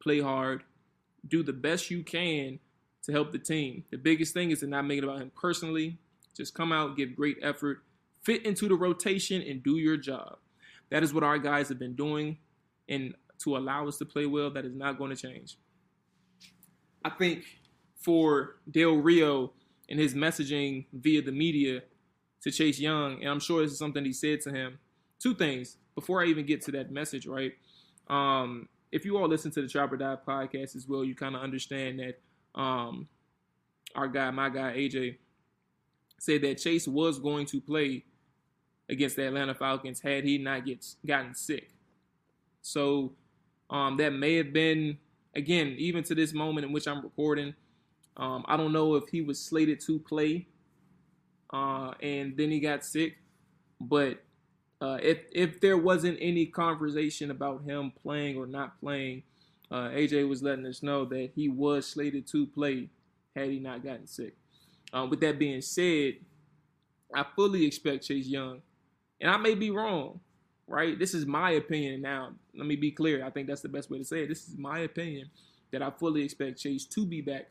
play 0.00 0.20
hard, 0.20 0.62
do 1.26 1.42
the 1.42 1.52
best 1.52 1.90
you 1.90 2.02
can 2.02 2.58
to 3.02 3.12
help 3.12 3.32
the 3.32 3.38
team. 3.38 3.84
The 3.90 3.98
biggest 3.98 4.34
thing 4.34 4.50
is 4.50 4.60
to 4.60 4.66
not 4.66 4.86
make 4.86 4.98
it 4.98 5.04
about 5.04 5.20
him 5.20 5.32
personally. 5.34 5.98
Just 6.36 6.54
come 6.54 6.72
out, 6.72 6.96
give 6.96 7.16
great 7.16 7.38
effort, 7.42 7.82
fit 8.28 8.44
into 8.44 8.68
the 8.68 8.74
rotation, 8.74 9.40
and 9.40 9.62
do 9.62 9.78
your 9.78 9.96
job. 9.96 10.36
That 10.90 11.02
is 11.02 11.14
what 11.14 11.24
our 11.24 11.38
guys 11.38 11.70
have 11.70 11.78
been 11.78 11.94
doing. 11.94 12.36
And 12.86 13.14
to 13.38 13.56
allow 13.56 13.88
us 13.88 13.96
to 13.98 14.04
play 14.04 14.26
well, 14.26 14.50
that 14.50 14.66
is 14.66 14.74
not 14.74 14.98
going 14.98 15.16
to 15.16 15.16
change. 15.16 15.56
I 17.02 17.08
think 17.08 17.44
for 17.96 18.56
Del 18.70 18.96
Rio 18.96 19.54
and 19.88 19.98
his 19.98 20.14
messaging 20.14 20.84
via 20.92 21.22
the 21.22 21.32
media 21.32 21.80
to 22.42 22.50
Chase 22.50 22.78
Young, 22.78 23.22
and 23.22 23.30
I'm 23.30 23.40
sure 23.40 23.62
this 23.62 23.72
is 23.72 23.78
something 23.78 24.04
he 24.04 24.12
said 24.12 24.42
to 24.42 24.50
him. 24.50 24.78
Two 25.18 25.34
things 25.34 25.78
before 25.94 26.22
I 26.22 26.26
even 26.26 26.44
get 26.44 26.60
to 26.66 26.72
that 26.72 26.92
message, 26.92 27.26
right? 27.26 27.52
Um, 28.08 28.68
if 28.92 29.06
you 29.06 29.16
all 29.16 29.26
listen 29.26 29.50
to 29.52 29.66
the 29.66 29.80
or 29.80 29.96
Die 29.96 30.16
podcast 30.26 30.76
as 30.76 30.86
well, 30.86 31.02
you 31.02 31.14
kind 31.14 31.34
of 31.34 31.40
understand 31.40 31.98
that 32.00 32.60
um, 32.60 33.08
our 33.94 34.06
guy, 34.06 34.30
my 34.32 34.50
guy 34.50 34.74
AJ, 34.76 35.16
said 36.18 36.42
that 36.42 36.58
Chase 36.58 36.86
was 36.86 37.18
going 37.18 37.46
to 37.46 37.60
play 37.60 38.04
against 38.88 39.16
the 39.16 39.26
Atlanta 39.26 39.54
Falcons 39.54 40.00
had 40.00 40.24
he 40.24 40.38
not 40.38 40.64
get 40.64 40.84
gotten 41.04 41.34
sick. 41.34 41.70
So 42.62 43.12
um, 43.70 43.96
that 43.98 44.12
may 44.12 44.36
have 44.36 44.52
been 44.52 44.98
again, 45.34 45.74
even 45.78 46.02
to 46.04 46.14
this 46.14 46.32
moment 46.32 46.66
in 46.66 46.72
which 46.72 46.86
I'm 46.86 47.02
recording. 47.02 47.54
Um, 48.16 48.44
I 48.48 48.56
don't 48.56 48.72
know 48.72 48.96
if 48.96 49.08
he 49.08 49.20
was 49.20 49.38
slated 49.38 49.80
to 49.82 50.00
play 50.00 50.48
uh, 51.52 51.92
and 52.02 52.36
then 52.36 52.50
he 52.50 52.60
got 52.60 52.84
sick, 52.84 53.16
but 53.80 54.22
uh, 54.80 54.98
if 55.02 55.18
if 55.32 55.60
there 55.60 55.76
wasn't 55.78 56.18
any 56.20 56.46
conversation 56.46 57.30
about 57.30 57.62
him 57.64 57.92
playing 58.02 58.36
or 58.36 58.46
not 58.46 58.78
playing, 58.80 59.22
uh, 59.70 59.88
AJ 59.88 60.28
was 60.28 60.42
letting 60.42 60.66
us 60.66 60.82
know 60.82 61.04
that 61.06 61.30
he 61.34 61.48
was 61.48 61.86
slated 61.86 62.26
to 62.28 62.46
play 62.46 62.90
had 63.34 63.48
he 63.48 63.58
not 63.58 63.82
gotten 63.82 64.06
sick. 64.06 64.36
Uh, 64.92 65.06
with 65.08 65.20
that 65.20 65.38
being 65.38 65.60
said, 65.60 66.14
I 67.14 67.24
fully 67.34 67.66
expect 67.66 68.06
Chase 68.06 68.26
Young, 68.26 68.62
and 69.20 69.30
I 69.30 69.36
may 69.36 69.54
be 69.54 69.70
wrong, 69.70 70.20
right? 70.66 70.98
This 70.98 71.14
is 71.14 71.26
my 71.26 71.52
opinion 71.52 72.02
now. 72.02 72.32
Let 72.56 72.66
me 72.66 72.76
be 72.76 72.90
clear. 72.90 73.24
I 73.24 73.30
think 73.30 73.48
that's 73.48 73.62
the 73.62 73.68
best 73.68 73.90
way 73.90 73.98
to 73.98 74.04
say 74.04 74.22
it. 74.22 74.28
This 74.28 74.48
is 74.48 74.56
my 74.56 74.80
opinion 74.80 75.30
that 75.72 75.82
I 75.82 75.90
fully 75.90 76.22
expect 76.22 76.60
Chase 76.60 76.84
to 76.86 77.04
be 77.04 77.20
back 77.20 77.50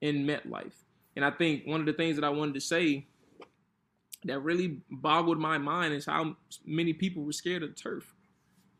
in 0.00 0.26
MetLife. 0.26 0.72
And 1.16 1.24
I 1.24 1.30
think 1.30 1.66
one 1.66 1.80
of 1.80 1.86
the 1.86 1.92
things 1.92 2.16
that 2.16 2.24
I 2.24 2.30
wanted 2.30 2.54
to 2.54 2.60
say 2.60 3.06
that 4.24 4.40
really 4.40 4.80
boggled 4.90 5.38
my 5.38 5.58
mind 5.58 5.94
is 5.94 6.06
how 6.06 6.36
many 6.64 6.92
people 6.92 7.22
were 7.22 7.32
scared 7.32 7.62
of 7.62 7.74
turf. 7.76 8.14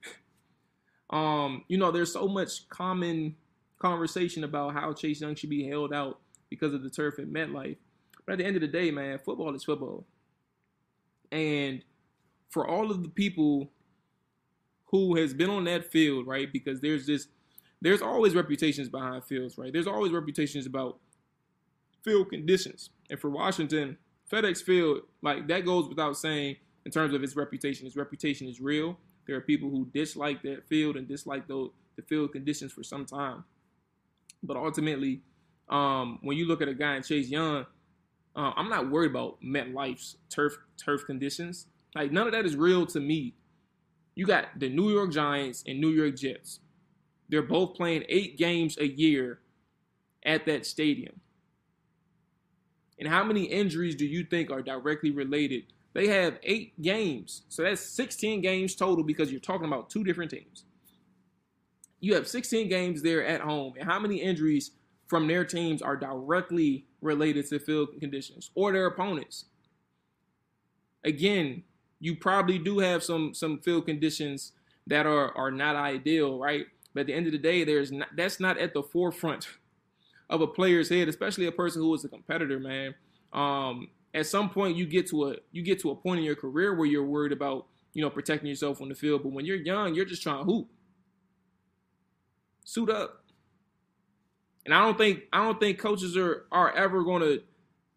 um, 1.11 1.65
you 1.69 1.79
know, 1.79 1.91
there's 1.91 2.13
so 2.13 2.27
much 2.27 2.69
common 2.69 3.37
conversation 3.79 4.45
about 4.45 4.75
how 4.75 4.93
Chase 4.93 5.21
Young 5.21 5.35
should 5.35 5.51
be 5.51 5.69
held 5.69 5.93
out 5.93 6.21
because 6.51 6.75
of 6.75 6.83
the 6.83 6.91
turf 6.91 7.19
at 7.19 7.27
MetLife. 7.27 7.77
But 8.27 8.33
at 8.33 8.39
the 8.39 8.47
end 8.47 8.57
of 8.57 8.63
the 8.63 8.69
day, 8.69 8.91
man, 8.91 9.19
football 9.19 9.55
is 9.55 9.65
football. 9.65 10.07
And 11.31 11.83
for 12.55 12.69
all 12.69 12.93
of 12.93 13.03
the 13.03 13.09
people 13.09 13.69
who 14.85 15.17
has 15.17 15.35
been 15.35 15.51
on 15.51 15.65
that 15.65 15.91
field, 15.91 16.25
right? 16.25 16.53
Because 16.53 16.81
there's 16.81 17.05
this 17.05 17.27
there's 17.83 18.01
always 18.01 18.37
reputations 18.37 18.89
behind 18.89 19.25
fields, 19.25 19.59
right? 19.59 19.73
There's 19.73 19.89
always 19.89 20.13
reputations 20.13 20.65
about 20.65 21.01
field 22.05 22.31
conditions. 22.31 22.91
And 23.11 23.19
for 23.19 23.29
Washington, 23.29 23.99
FedEx 24.31 24.63
Field, 24.63 25.01
like 25.21 25.49
that 25.49 25.65
goes 25.65 25.89
without 25.89 26.17
saying 26.17 26.57
in 26.87 26.93
terms 26.93 27.13
of 27.13 27.25
its 27.25 27.35
reputation. 27.35 27.89
Its 27.89 27.97
reputation 27.97 28.47
is 28.47 28.61
real. 28.61 28.97
There 29.27 29.35
are 29.35 29.41
people 29.41 29.69
who 29.69 29.89
dislike 29.93 30.41
that 30.45 30.69
field 30.69 30.97
and 30.97 31.09
dislike 31.09 31.49
the, 31.49 31.71
the 31.97 32.03
field 32.03 32.31
conditions 32.33 32.73
for 32.73 32.85
some 32.85 33.05
time. 33.05 33.43
But 34.45 34.57
ultimately, 34.57 35.23
um, 35.69 36.21
when 36.23 36.37
you 36.37 36.47
look 36.47 36.63
at 36.63 36.69
a 36.69 36.75
guy 36.75 36.95
in 36.95 37.03
Chase 37.03 37.29
Young, 37.29 37.67
uh, 38.37 38.53
I'm 38.55 38.69
not 38.69 38.91
worried 38.91 39.11
about 39.11 39.43
MetLife's 39.43 40.19
turf 40.31 40.57
turf 40.77 41.05
conditions. 41.05 41.67
Like 41.95 42.13
none 42.13 42.27
of 42.27 42.33
that 42.33 42.45
is 42.45 42.57
real 42.57 42.87
to 42.87 43.01
me. 43.01 43.35
You 44.15 44.27
got 44.27 44.47
the 44.59 44.69
New 44.69 44.91
York 44.91 45.13
Giants 45.13 45.65
and 45.67 45.81
New 45.81 45.91
York 45.91 46.17
Jets. 46.17 46.61
They're 47.29 47.43
both 47.43 47.75
playing 47.75 48.05
eight 48.09 48.37
games 48.39 48.79
a 48.79 48.87
year 48.87 49.41
at 50.25 50.47
that 50.47 50.67
stadium. 50.67 51.21
And 52.99 53.09
how 53.09 53.25
many 53.25 53.45
injuries 53.45 53.97
do 53.97 54.07
you 54.07 54.25
think 54.25 54.51
are 54.51 54.63
directly 54.63 55.11
related? 55.11 55.65
They 55.95 56.09
have 56.09 56.39
eight 56.43 56.81
games. 56.81 57.43
So 57.49 57.63
that's 57.63 57.81
16 57.81 58.41
games 58.41 58.75
total 58.75 59.05
because 59.05 59.31
you're 59.31 59.41
talking 59.41 59.67
about 59.67 59.91
two 59.91 60.05
different 60.05 60.31
teams. 60.31 60.65
You 62.01 62.15
have 62.15 62.29
16 62.29 62.69
games 62.69 63.03
there 63.03 63.25
at 63.25 63.41
home. 63.41 63.75
And 63.79 63.89
how 63.89 63.99
many 63.99 64.17
injuries 64.17 64.73
from 65.07 65.27
their 65.27 65.45
teams 65.45 65.83
are 65.83 65.97
directly 65.97 66.87
related 67.01 67.49
to 67.49 67.59
field 67.59 67.89
conditions 67.99 68.51
or 68.55 68.73
their 68.73 68.87
opponents? 68.87 69.47
Again, 71.05 71.63
you 72.01 72.17
probably 72.17 72.59
do 72.59 72.79
have 72.79 73.03
some 73.03 73.35
some 73.35 73.59
field 73.61 73.87
conditions 73.87 74.53
that 74.87 75.07
are 75.07 75.37
are 75.37 75.51
not 75.51 75.77
ideal, 75.77 76.39
right? 76.39 76.67
But 76.93 77.03
at 77.03 77.07
the 77.09 77.15
end 77.15 77.27
of 77.27 77.33
the 77.33 77.39
day, 77.39 77.65
there's 77.65 77.91
not, 77.91 78.09
that's 78.17 78.39
not 78.39 78.59
at 78.59 78.73
the 78.73 78.83
forefront 78.83 79.49
of 80.31 80.41
a 80.41 80.47
player's 80.47 80.89
head, 80.89 81.09
especially 81.09 81.47
a 81.47 81.53
person 81.53 81.83
who 81.83 81.93
is 81.95 82.05
a 82.05 82.09
competitor, 82.09 82.59
man. 82.61 82.95
Um, 83.33 83.89
at 84.15 84.27
some 84.27 84.49
point 84.49 84.77
you 84.77 84.87
get 84.87 85.09
to 85.09 85.31
a 85.31 85.37
you 85.51 85.63
get 85.63 85.81
to 85.81 85.91
a 85.91 85.97
point 85.97 86.21
in 86.21 86.25
your 86.25 86.37
career 86.37 86.75
where 86.75 86.87
you're 86.87 87.05
worried 87.05 87.33
about, 87.33 87.67
you 87.93 88.03
know, 88.03 88.11
protecting 88.11 88.49
yourself 88.49 88.81
on 88.81 88.89
the 88.89 88.95
field. 88.95 89.23
But 89.23 89.33
when 89.33 89.45
you're 89.45 89.57
young, 89.57 89.95
you're 89.95 90.05
just 90.05 90.23
trying 90.23 90.39
to 90.39 90.45
hoop. 90.45 90.69
Suit 92.65 92.91
up. 92.91 93.25
And 94.65 94.73
I 94.73 94.83
don't 94.83 94.97
think 94.97 95.25
I 95.33 95.45
don't 95.45 95.61
think 95.61 95.79
coaches 95.79 96.17
are 96.17 96.47
are 96.53 96.75
ever 96.75 97.03
gonna 97.03 97.39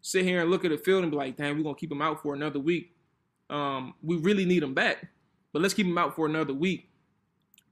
sit 0.02 0.24
here 0.24 0.40
and 0.40 0.50
look 0.50 0.64
at 0.64 0.70
the 0.70 0.78
field 0.78 1.02
and 1.02 1.10
be 1.10 1.16
like, 1.16 1.36
damn, 1.36 1.56
we're 1.56 1.62
gonna 1.62 1.76
keep 1.76 1.92
him 1.92 2.02
out 2.02 2.20
for 2.20 2.34
another 2.34 2.58
week. 2.58 2.94
Um, 3.50 3.94
we 4.02 4.16
really 4.16 4.44
need 4.44 4.62
him 4.62 4.74
back, 4.74 5.08
but 5.52 5.62
let's 5.62 5.74
keep 5.74 5.86
him 5.86 5.98
out 5.98 6.14
for 6.14 6.26
another 6.26 6.52
week 6.52 6.90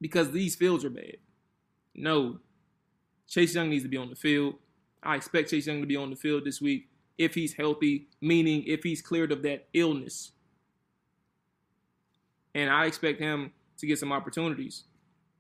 because 0.00 0.30
these 0.30 0.54
fields 0.54 0.85
are 0.85 0.90
bad. 0.90 1.16
No, 1.95 2.38
Chase 3.28 3.54
Young 3.54 3.71
needs 3.71 3.83
to 3.83 3.88
be 3.88 3.97
on 3.97 4.11
the 4.11 4.16
field. 4.16 4.54
I 5.02 5.16
expect 5.16 5.50
Chase 5.50 5.66
Young 5.66 5.80
to 5.80 5.87
be 5.87 5.97
on 5.97 6.11
the 6.11 6.16
field 6.16 6.45
this 6.45 6.61
week 6.61 6.88
if 7.18 7.35
he's 7.35 7.54
healthy, 7.54 8.09
meaning 8.21 8.64
if 8.66 8.83
he's 8.83 9.02
cleared 9.02 9.33
of 9.33 9.42
that 9.42 9.68
illness. 9.73 10.33
And 12.54 12.71
I 12.71 12.87
expect 12.87 13.21
him 13.21 13.52
to 13.78 13.87
get 13.87 13.99
some 13.99 14.12
opportunities. 14.12 14.85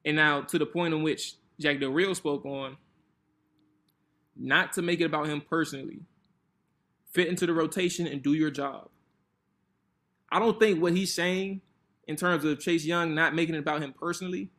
And 0.04 0.16
now 0.16 0.42
to 0.42 0.58
the 0.58 0.66
point 0.66 0.94
in 0.94 1.02
which 1.02 1.36
Jack 1.58 1.80
Del 1.80 1.90
Rio 1.90 2.12
spoke 2.12 2.44
on, 2.44 2.76
not 4.36 4.72
to 4.74 4.82
make 4.82 5.00
it 5.00 5.04
about 5.04 5.28
him 5.28 5.40
personally. 5.40 6.00
Fit 7.12 7.28
into 7.28 7.46
the 7.46 7.54
rotation 7.54 8.06
and 8.06 8.22
do 8.22 8.34
your 8.34 8.50
job. 8.50 8.90
I 10.30 10.38
don't 10.38 10.58
think 10.58 10.80
what 10.80 10.92
he's 10.92 11.14
saying 11.14 11.60
in 12.06 12.16
terms 12.16 12.44
of 12.44 12.60
Chase 12.60 12.84
Young 12.84 13.14
not 13.14 13.34
making 13.34 13.54
it 13.54 13.58
about 13.58 13.82
him 13.82 13.94
personally, 13.98 14.50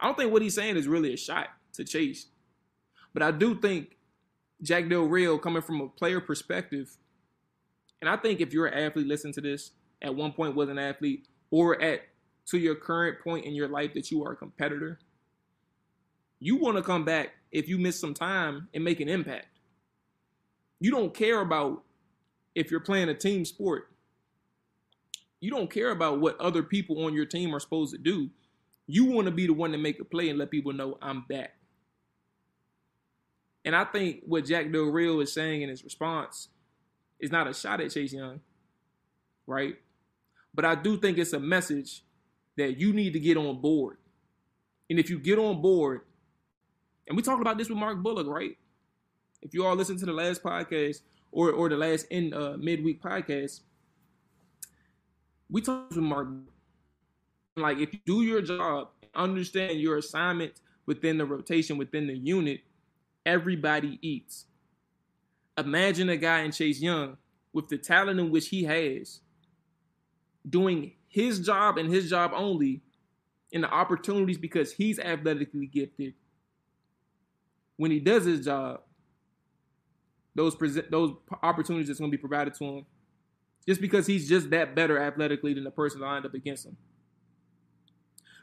I 0.00 0.06
don't 0.06 0.16
think 0.16 0.32
what 0.32 0.42
he's 0.42 0.54
saying 0.54 0.76
is 0.76 0.86
really 0.86 1.12
a 1.12 1.16
shot 1.16 1.48
to 1.74 1.84
Chase. 1.84 2.26
But 3.12 3.22
I 3.22 3.30
do 3.30 3.58
think 3.58 3.96
Jack 4.62 4.88
Del 4.88 5.04
Rio, 5.04 5.38
coming 5.38 5.62
from 5.62 5.80
a 5.80 5.88
player 5.88 6.20
perspective, 6.20 6.96
and 8.00 8.08
I 8.08 8.16
think 8.16 8.40
if 8.40 8.52
you're 8.52 8.66
an 8.66 8.78
athlete, 8.78 9.06
listen 9.06 9.32
to 9.32 9.40
this, 9.40 9.72
at 10.02 10.14
one 10.14 10.32
point 10.32 10.54
was 10.54 10.68
an 10.68 10.78
athlete, 10.78 11.26
or 11.50 11.80
at 11.82 12.02
to 12.46 12.58
your 12.58 12.74
current 12.74 13.20
point 13.22 13.44
in 13.44 13.54
your 13.54 13.68
life 13.68 13.92
that 13.94 14.10
you 14.10 14.24
are 14.24 14.32
a 14.32 14.36
competitor, 14.36 14.98
you 16.40 16.56
want 16.56 16.76
to 16.76 16.82
come 16.82 17.04
back 17.04 17.30
if 17.50 17.68
you 17.68 17.78
miss 17.78 17.98
some 17.98 18.14
time 18.14 18.68
and 18.72 18.84
make 18.84 19.00
an 19.00 19.08
impact. 19.08 19.46
You 20.80 20.90
don't 20.90 21.12
care 21.12 21.40
about 21.40 21.82
if 22.54 22.70
you're 22.70 22.80
playing 22.80 23.08
a 23.08 23.14
team 23.14 23.44
sport. 23.44 23.90
You 25.40 25.50
don't 25.50 25.70
care 25.70 25.90
about 25.90 26.20
what 26.20 26.40
other 26.40 26.62
people 26.62 27.04
on 27.04 27.14
your 27.14 27.26
team 27.26 27.54
are 27.54 27.60
supposed 27.60 27.92
to 27.92 27.98
do. 27.98 28.30
You 28.86 29.04
want 29.04 29.26
to 29.26 29.30
be 29.30 29.46
the 29.46 29.52
one 29.52 29.72
to 29.72 29.78
make 29.78 30.00
a 30.00 30.04
play 30.04 30.28
and 30.28 30.38
let 30.38 30.50
people 30.50 30.72
know 30.72 30.98
I'm 31.00 31.22
back. 31.28 31.54
And 33.64 33.76
I 33.76 33.84
think 33.84 34.22
what 34.26 34.46
Jack 34.46 34.72
Del 34.72 34.84
Rio 34.84 35.20
is 35.20 35.32
saying 35.32 35.62
in 35.62 35.68
his 35.68 35.84
response 35.84 36.48
is 37.20 37.30
not 37.30 37.46
a 37.46 37.54
shot 37.54 37.80
at 37.80 37.90
Chase 37.90 38.12
Young, 38.12 38.40
right? 39.46 39.76
But 40.54 40.64
I 40.64 40.74
do 40.74 40.96
think 40.96 41.18
it's 41.18 41.32
a 41.32 41.40
message 41.40 42.02
that 42.56 42.78
you 42.78 42.92
need 42.92 43.12
to 43.12 43.20
get 43.20 43.36
on 43.36 43.60
board. 43.60 43.98
And 44.88 44.98
if 44.98 45.10
you 45.10 45.18
get 45.18 45.38
on 45.38 45.60
board, 45.60 46.00
and 47.06 47.16
we 47.16 47.22
talked 47.22 47.40
about 47.40 47.58
this 47.58 47.68
with 47.68 47.78
Mark 47.78 47.98
Bullock, 47.98 48.26
right? 48.26 48.56
If 49.42 49.54
you 49.54 49.64
all 49.64 49.76
listen 49.76 49.98
to 49.98 50.06
the 50.06 50.12
last 50.12 50.42
podcast 50.42 51.02
or 51.30 51.52
or 51.52 51.68
the 51.68 51.76
last 51.76 52.06
in 52.10 52.34
uh, 52.34 52.56
midweek 52.58 53.02
podcast, 53.02 53.60
we 55.50 55.60
talked 55.60 55.94
with 55.94 56.04
Mark. 56.04 56.28
Like 57.56 57.78
if 57.78 57.92
you 57.92 58.00
do 58.06 58.22
your 58.22 58.42
job, 58.42 58.88
understand 59.14 59.80
your 59.80 59.98
assignment 59.98 60.60
within 60.86 61.18
the 61.18 61.24
rotation 61.24 61.76
within 61.76 62.06
the 62.06 62.16
unit, 62.16 62.60
everybody 63.26 63.98
eats. 64.00 64.46
Imagine 65.56 66.08
a 66.08 66.16
guy 66.16 66.40
in 66.40 66.52
Chase 66.52 66.80
Young 66.80 67.16
with 67.52 67.68
the 67.68 67.76
talent 67.76 68.20
in 68.20 68.30
which 68.30 68.48
he 68.48 68.64
has, 68.64 69.20
doing 70.48 70.92
his 71.08 71.40
job 71.40 71.78
and 71.78 71.92
his 71.92 72.08
job 72.08 72.32
only, 72.34 72.80
and 73.52 73.64
the 73.64 73.70
opportunities 73.70 74.38
because 74.38 74.72
he's 74.72 74.98
athletically 74.98 75.66
gifted. 75.66 76.14
When 77.76 77.90
he 77.90 78.00
does 78.00 78.24
his 78.24 78.44
job, 78.44 78.80
those 80.34 80.54
present 80.54 80.90
those 80.90 81.14
opportunities 81.42 81.88
that's 81.88 81.98
going 81.98 82.10
to 82.10 82.16
be 82.16 82.20
provided 82.20 82.54
to 82.54 82.64
him, 82.64 82.86
just 83.68 83.82
because 83.82 84.06
he's 84.06 84.26
just 84.26 84.48
that 84.48 84.74
better 84.74 84.98
athletically 84.98 85.52
than 85.52 85.62
the 85.62 85.70
person 85.70 86.00
lined 86.00 86.24
up 86.24 86.32
against 86.32 86.64
him. 86.64 86.74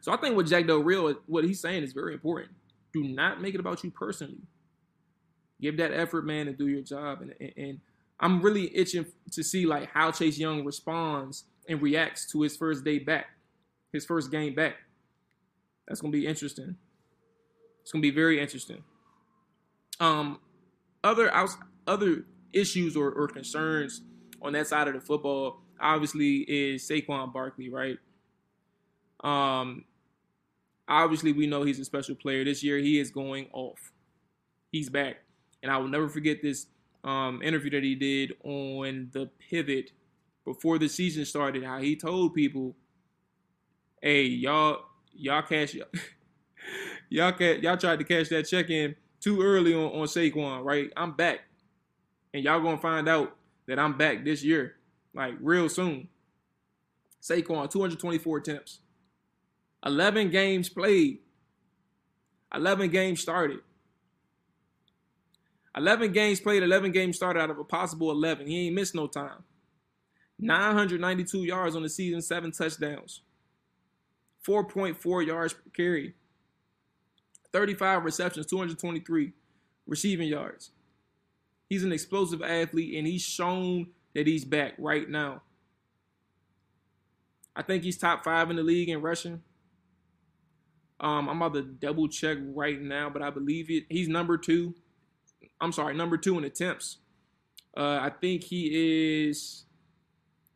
So 0.02 0.14
I 0.14 0.18
think 0.18 0.36
what 0.36 0.46
Jack 0.46 0.68
Del 0.68 0.84
Rio, 0.84 1.16
what 1.26 1.44
he's 1.44 1.60
saying 1.60 1.82
is 1.82 1.94
very 1.94 2.14
important. 2.14 2.52
Do 2.94 3.04
not 3.04 3.42
make 3.42 3.56
it 3.56 3.60
about 3.60 3.84
you 3.84 3.90
personally. 3.90 4.44
Give 5.60 5.78
that 5.78 5.92
effort, 5.92 6.28
man, 6.28 6.48
and 6.48 6.56
do 6.56 6.68
your 6.68 6.84
job. 6.84 7.22
And, 7.22 7.34
and, 7.40 7.54
and 7.58 7.80
I'm 8.20 8.40
really 8.40 8.76
itching 8.78 9.08
to 9.32 9.44
see 9.44 9.66
like 9.66 9.90
how 9.92 10.12
Chase 10.12 10.38
Young 10.38 10.64
responds 10.64 11.46
and 11.68 11.82
reacts 11.82 12.32
to 12.32 12.44
his 12.44 12.56
first 12.56 12.84
day 12.84 13.00
back, 13.00 13.26
his 13.92 14.06
first 14.06 14.30
game 14.30 14.54
back. 14.54 14.76
That's 15.88 16.02
gonna 16.02 16.12
be 16.12 16.28
interesting. 16.28 16.76
It's 17.82 17.92
gonna 17.92 18.04
be 18.04 18.12
very 18.12 18.40
interesting. 18.40 18.84
Um, 20.00 20.40
other 21.04 21.32
other 21.88 22.26
issues 22.54 22.96
or, 22.96 23.12
or 23.12 23.28
concerns 23.28 24.04
on 24.46 24.54
that 24.54 24.68
side 24.68 24.88
of 24.88 24.94
the 24.94 25.02
football 25.02 25.62
obviously 25.80 26.38
is 26.38 26.88
Saquon 26.88 27.34
Barkley, 27.34 27.70
right? 27.70 27.98
Um, 29.24 29.86
obviously 30.88 31.32
we 31.32 31.48
know 31.48 31.64
he's 31.64 31.80
a 31.80 31.86
special 31.86 32.16
player. 32.16 32.46
This 32.46 32.64
year 32.64 32.78
he 32.78 33.00
is 33.00 33.10
going 33.10 33.48
off. 33.52 33.92
He's 34.72 34.90
back, 34.90 35.18
and 35.64 35.72
I 35.72 35.78
will 35.78 35.88
never 35.88 36.10
forget 36.10 36.42
this 36.42 36.68
um, 37.04 37.42
interview 37.42 37.72
that 37.72 37.84
he 37.84 37.96
did 37.96 38.34
on 38.44 39.10
the 39.14 39.30
pivot 39.50 39.92
before 40.44 40.78
the 40.78 40.88
season 40.88 41.26
started. 41.26 41.64
How 41.64 41.80
he 41.80 41.96
told 41.96 42.34
people, 42.34 42.76
"Hey, 44.02 44.24
y'all, 44.24 44.82
y'all 45.14 45.44
cash, 45.44 45.76
y'all 47.10 47.32
can 47.32 47.62
y'all 47.62 47.78
tried 47.78 48.00
to 48.00 48.06
cash 48.06 48.30
that 48.30 48.48
check 48.48 48.70
in 48.70 48.96
too 49.22 49.42
early 49.42 49.74
on 49.74 49.92
on 49.94 50.08
Saquon, 50.08 50.66
right? 50.66 50.92
I'm 50.98 51.14
back, 51.14 51.40
and 52.34 52.44
y'all 52.44 52.60
gonna 52.60 52.78
find 52.78 53.08
out 53.08 53.38
that 53.68 53.80
I'm 53.80 53.98
back 53.98 54.24
this 54.24 54.44
year, 54.44 54.76
like 55.14 55.36
real 55.40 55.70
soon." 55.70 56.10
Saquon, 57.22 57.70
224 57.70 58.38
attempts, 58.38 58.80
11 59.86 60.30
games 60.30 60.70
played, 60.70 61.20
11 62.54 62.90
games 62.90 63.20
started. 63.22 63.62
11 65.78 66.14
games 66.14 66.40
played, 66.40 66.64
11 66.64 66.92
games 66.92 67.18
started 67.18 67.40
out 67.40 67.50
of 67.50 67.60
a 67.60 67.64
possible 67.64 68.10
11. 68.12 68.48
He 68.48 68.68
ain't 68.68 68.76
missed 68.76 68.96
no 68.96 69.08
time. 69.08 69.44
992 70.40 71.44
yards 71.44 71.76
on 71.76 71.84
the 71.84 71.90
season, 71.90 72.22
seven 72.22 72.52
touchdowns, 72.52 73.22
4.4 74.46 75.26
yards 75.26 75.54
per 75.54 75.70
carry, 75.76 76.14
35 77.54 78.04
receptions, 78.04 78.46
223 78.46 79.34
receiving 79.88 80.28
yards. 80.28 80.72
He's 81.70 81.84
an 81.84 81.92
explosive 81.92 82.42
athlete, 82.42 82.98
and 82.98 83.08
he's 83.08 83.24
shown 83.24 83.88
that 84.14 84.28
he's 84.28 84.46
back 84.46 84.74
right 84.78 85.10
now. 85.10 85.42
I 87.56 87.64
think 87.64 87.84
he's 87.84 87.98
top 87.98 88.24
five 88.24 88.50
in 88.50 88.58
the 88.58 88.64
league 88.64 88.90
in 88.90 89.02
rushing. 89.02 89.42
Um, 91.00 91.30
I'm 91.30 91.42
about 91.42 91.54
to 91.56 91.64
double 91.64 92.08
check 92.08 92.38
right 92.42 92.82
now, 92.82 93.10
but 93.10 93.22
I 93.22 93.30
believe 93.30 93.70
it. 93.70 93.86
He's 93.90 94.08
number 94.08 94.38
two. 94.38 94.76
I'm 95.60 95.72
sorry, 95.72 95.96
number 95.96 96.18
two 96.18 96.38
in 96.38 96.44
attempts. 96.44 96.98
Uh, 97.76 98.00
I 98.02 98.10
think 98.10 98.44
he 98.44 99.28
is 99.28 99.66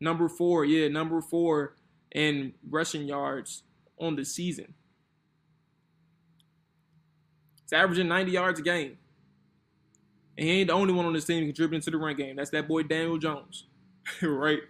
number 0.00 0.28
four. 0.28 0.64
Yeah, 0.64 0.88
number 0.88 1.20
four 1.20 1.76
in 2.12 2.54
rushing 2.68 3.06
yards 3.06 3.62
on 3.98 4.16
the 4.16 4.24
season. 4.24 4.74
He's 7.62 7.72
averaging 7.72 8.08
90 8.08 8.32
yards 8.32 8.60
a 8.60 8.62
game. 8.62 8.98
And 10.40 10.48
he 10.48 10.60
ain't 10.60 10.68
the 10.68 10.72
only 10.72 10.94
one 10.94 11.04
on 11.04 11.12
this 11.12 11.26
team 11.26 11.44
contributing 11.44 11.82
to 11.82 11.90
the 11.90 11.98
run 11.98 12.16
game. 12.16 12.34
That's 12.34 12.48
that 12.50 12.66
boy 12.66 12.82
Daniel 12.84 13.18
Jones, 13.18 13.66
right? 14.22 14.60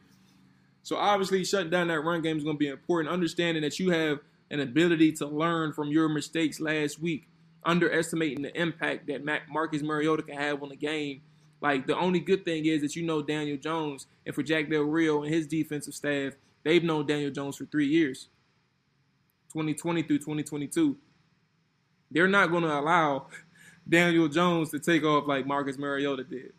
So 0.83 0.97
obviously, 0.97 1.45
shutting 1.45 1.71
down 1.71 1.87
that 1.89 2.01
run 2.01 2.23
game 2.23 2.37
is 2.37 2.43
going 2.43 2.57
to 2.57 2.59
be 2.59 2.67
important. 2.67 3.13
Understanding 3.15 3.63
that 3.63 3.79
you 3.79 3.91
have 3.91 4.19
an 4.51 4.59
ability 4.59 5.13
to 5.13 5.27
learn 5.27 5.73
from 5.73 5.93
your 5.93 6.09
mistakes 6.09 6.59
last 6.59 7.01
week, 7.01 7.29
underestimating 7.63 8.43
the 8.43 8.61
impact 8.61 9.07
that 9.07 9.23
Marcus 9.49 9.81
Mariota 9.81 10.25
can 10.25 10.37
have 10.37 10.61
on 10.61 10.71
the 10.71 10.77
game. 10.77 11.23
Like 11.61 11.87
the 11.87 11.97
only 11.97 12.19
good 12.19 12.45
thing 12.45 12.67
is 12.67 12.83
that 12.83 12.97
you 12.97 13.05
know 13.05 13.23
Daniel 13.23 13.57
Jones, 13.57 14.09
and 14.27 14.35
for 14.35 14.43
Jack 14.43 14.71
Del 14.71 14.83
Rio 14.83 15.23
and 15.23 15.33
his 15.33 15.47
defensive 15.47 15.95
staff, 15.95 16.33
they've 16.65 16.83
known 16.83 17.07
Daniel 17.07 17.31
Jones 17.31 17.57
for 17.57 17.67
three 17.67 17.87
years, 17.87 18.27
2020 19.53 20.03
through 20.03 20.19
2022. 20.19 20.97
They're 22.11 22.27
not 22.27 22.51
going 22.51 22.65
to 22.65 22.77
allow 22.77 23.29
Daniel 23.91 24.29
Jones 24.29 24.71
to 24.71 24.79
take 24.79 25.05
off 25.05 25.27
like 25.27 25.47
Marcus 25.47 25.77
Mariota 25.77 26.25
did. 26.25 26.53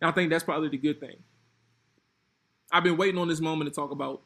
And 0.00 0.10
I 0.10 0.12
think 0.12 0.30
that's 0.30 0.44
probably 0.44 0.70
the 0.70 0.78
good 0.78 0.98
thing. 0.98 1.16
I've 2.72 2.84
been 2.84 2.96
waiting 2.96 3.20
on 3.20 3.28
this 3.28 3.40
moment 3.40 3.72
to 3.72 3.74
talk 3.74 3.90
about. 3.90 4.22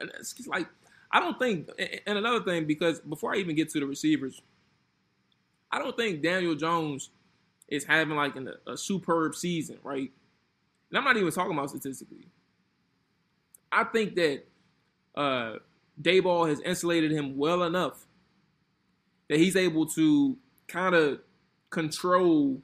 And 0.00 0.10
it's 0.18 0.46
like 0.46 0.66
I 1.10 1.20
don't 1.20 1.38
think, 1.38 1.68
and 2.06 2.18
another 2.18 2.42
thing, 2.42 2.66
because 2.66 3.00
before 3.00 3.34
I 3.34 3.38
even 3.38 3.56
get 3.56 3.70
to 3.70 3.80
the 3.80 3.86
receivers, 3.86 4.42
I 5.70 5.78
don't 5.78 5.96
think 5.96 6.22
Daniel 6.22 6.54
Jones 6.54 7.10
is 7.68 7.84
having 7.84 8.16
like 8.16 8.36
an, 8.36 8.50
a 8.66 8.76
superb 8.76 9.34
season, 9.34 9.78
right? 9.82 10.10
And 10.90 10.98
I'm 10.98 11.04
not 11.04 11.16
even 11.16 11.30
talking 11.32 11.52
about 11.52 11.70
statistically. 11.70 12.26
I 13.70 13.84
think 13.84 14.14
that 14.16 14.44
uh, 15.14 15.56
Daboll 16.00 16.48
has 16.48 16.60
insulated 16.60 17.10
him 17.10 17.36
well 17.36 17.62
enough 17.62 18.06
that 19.28 19.38
he's 19.38 19.56
able 19.56 19.86
to 19.86 20.36
kind 20.68 20.94
of 20.94 21.20
control 21.70 22.62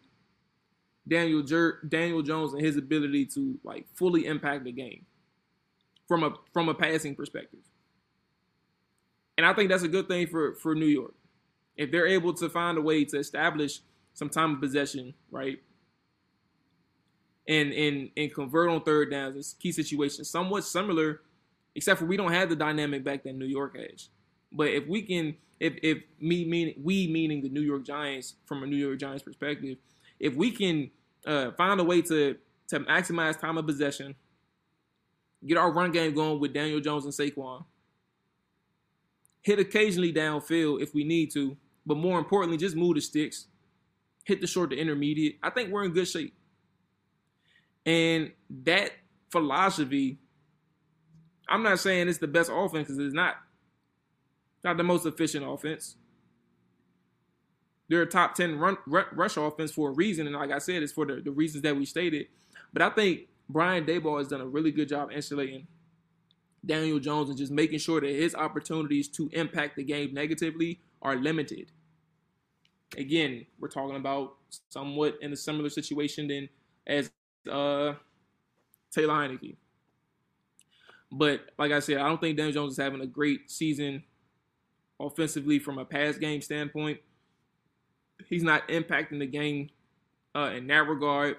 Daniel 1.07 1.43
Jer- 1.43 1.81
Daniel 1.89 2.23
Jones 2.23 2.53
and 2.53 2.63
his 2.63 2.77
ability 2.77 3.27
to 3.27 3.59
like 3.65 3.87
fully 3.95 4.27
impact 4.27 4.65
the 4.65 4.73
game 4.73 5.05
from 6.07 6.23
a 6.23 6.35
from 6.53 6.69
a 6.69 6.75
passing 6.75 7.15
perspective. 7.15 7.61
And 9.37 9.45
I 9.45 9.53
think 9.53 9.69
that's 9.69 9.83
a 9.83 9.89
good 9.89 10.07
thing 10.09 10.27
for, 10.29 10.55
for 10.55 10.75
New 10.75 10.87
York. 10.87 11.15
If 11.77 11.91
they're 11.91 12.07
able 12.07 12.33
to 12.35 12.49
find 12.49 12.79
a 12.79 12.81
way 12.81 13.05
to 13.07 13.19
establish 13.19 13.81
some 14.13 14.29
time 14.29 14.55
of 14.55 14.61
possession, 14.61 15.13
right? 15.31 15.59
And 17.49 17.73
and 17.73 18.11
and 18.17 18.33
convert 18.33 18.71
on 18.71 18.83
third 18.83 19.11
downs 19.11 19.35
in 19.37 19.61
key 19.61 19.73
situations, 19.73 20.31
somewhat 20.31 20.65
similar, 20.65 21.23
except 21.75 21.99
for 21.99 22.07
we 22.07 22.17
don't 22.17 22.33
have 22.33 22.49
the 22.49 22.57
dynamic 22.57 23.05
back 23.05 23.25
that 23.25 23.35
New 23.35 23.47
York 23.47 23.77
has. 23.77 24.09
But 24.55 24.69
if 24.69 24.87
we 24.87 25.03
can, 25.03 25.37
if 25.61 25.75
if 25.83 25.99
me 26.21 26.45
mean 26.45 26.75
we 26.83 27.09
meaning 27.09 27.43
the 27.43 27.49
New 27.49 27.61
York 27.61 27.85
Giants 27.85 28.35
from 28.47 28.63
a 28.63 28.67
New 28.67 28.77
York 28.77 28.99
Giants 28.99 29.23
perspective, 29.23 29.79
if 30.21 30.35
we 30.35 30.51
can 30.51 30.91
uh, 31.27 31.51
find 31.53 31.81
a 31.81 31.85
way 31.85 32.01
to 32.03 32.37
to 32.69 32.81
maximize 32.81 33.39
time 33.39 33.59
of 33.59 33.67
possession, 33.67 34.15
get 35.47 35.59
our 35.59 35.73
run 35.73 35.93
game 35.93 36.15
going 36.15 36.41
with 36.41 36.55
Daniel 36.55 36.81
Jones 36.81 37.05
and 37.05 37.13
Saquon, 37.13 37.65
hit 39.43 39.59
occasionally 39.59 40.13
downfield 40.13 40.83
if 40.83 40.95
we 40.95 41.05
need 41.05 41.31
to, 41.33 41.57
but 41.85 41.97
more 41.97 42.19
importantly, 42.19 42.57
just 42.57 42.77
move 42.77 42.95
the 42.95 43.01
sticks, 43.01 43.47
hit 44.25 44.41
the 44.41 44.47
short 44.47 44.71
to 44.71 44.77
intermediate. 44.77 45.39
I 45.43 45.51
think 45.51 45.71
we're 45.71 45.85
in 45.85 45.93
good 45.93 46.09
shape. 46.09 46.35
And 47.85 48.33
that 48.65 48.93
philosophy, 49.31 50.19
I'm 51.49 51.63
not 51.63 51.79
saying 51.79 52.09
it's 52.09 52.19
the 52.19 52.27
best 52.27 52.51
offense 52.53 52.89
because 52.89 52.99
it's 52.99 53.15
not. 53.15 53.37
Not 54.65 54.79
the 54.79 54.83
most 54.83 55.05
efficient 55.05 55.45
offense. 55.47 55.97
They're 57.89 58.03
a 58.03 58.07
top 58.07 58.35
10 58.35 58.59
run, 58.59 58.79
rush 58.87 59.37
offense 59.37 59.71
for 59.71 59.91
a 59.91 59.93
reason. 59.93 60.27
And 60.27 60.35
like 60.35 60.51
I 60.51 60.59
said, 60.59 60.83
it's 60.83 60.93
for 60.93 61.05
the, 61.05 61.21
the 61.21 61.31
reasons 61.31 61.63
that 61.63 61.77
we 61.77 61.85
stated. 61.85 62.29
But 62.73 62.81
I 62.81 62.89
think 62.89 63.29
Brian 63.49 63.85
Daboll 63.85 64.19
has 64.19 64.29
done 64.29 64.41
a 64.41 64.47
really 64.47 64.73
good 64.73 64.89
job 64.89 65.13
insulating 65.13 65.67
Daniel 66.65 66.99
Jones 66.99 67.29
and 67.29 67.37
just 67.37 67.53
making 67.53 67.79
sure 67.79 68.01
that 68.01 68.09
his 68.09 68.35
opportunities 68.35 69.07
to 69.09 69.29
impact 69.35 69.77
the 69.77 69.85
game 69.85 70.15
negatively 70.15 70.81
are 71.03 71.17
limited. 71.17 71.71
Again, 72.97 73.45
we're 73.61 73.69
talking 73.69 73.97
about 73.97 74.37
somewhat 74.71 75.19
in 75.21 75.31
a 75.33 75.37
similar 75.37 75.69
situation 75.69 76.27
than 76.27 76.49
as 76.87 77.11
uh, 77.51 77.93
Taylor 78.91 79.15
Heinicke. 79.15 79.57
But 81.13 81.51
like 81.59 81.71
I 81.71 81.81
said, 81.81 81.99
I 81.99 82.09
don't 82.09 82.21
think 82.21 82.39
Daniel 82.39 82.55
Jones 82.55 82.73
is 82.73 82.79
having 82.79 83.03
a 83.03 83.07
great 83.07 83.51
season 83.51 84.03
offensively 85.01 85.59
from 85.59 85.79
a 85.79 85.85
pass 85.85 86.17
game 86.17 86.41
standpoint. 86.41 87.01
He's 88.29 88.43
not 88.43 88.67
impacting 88.69 89.19
the 89.19 89.27
game 89.27 89.71
uh, 90.35 90.53
in 90.55 90.67
that 90.69 90.87
regard 90.87 91.37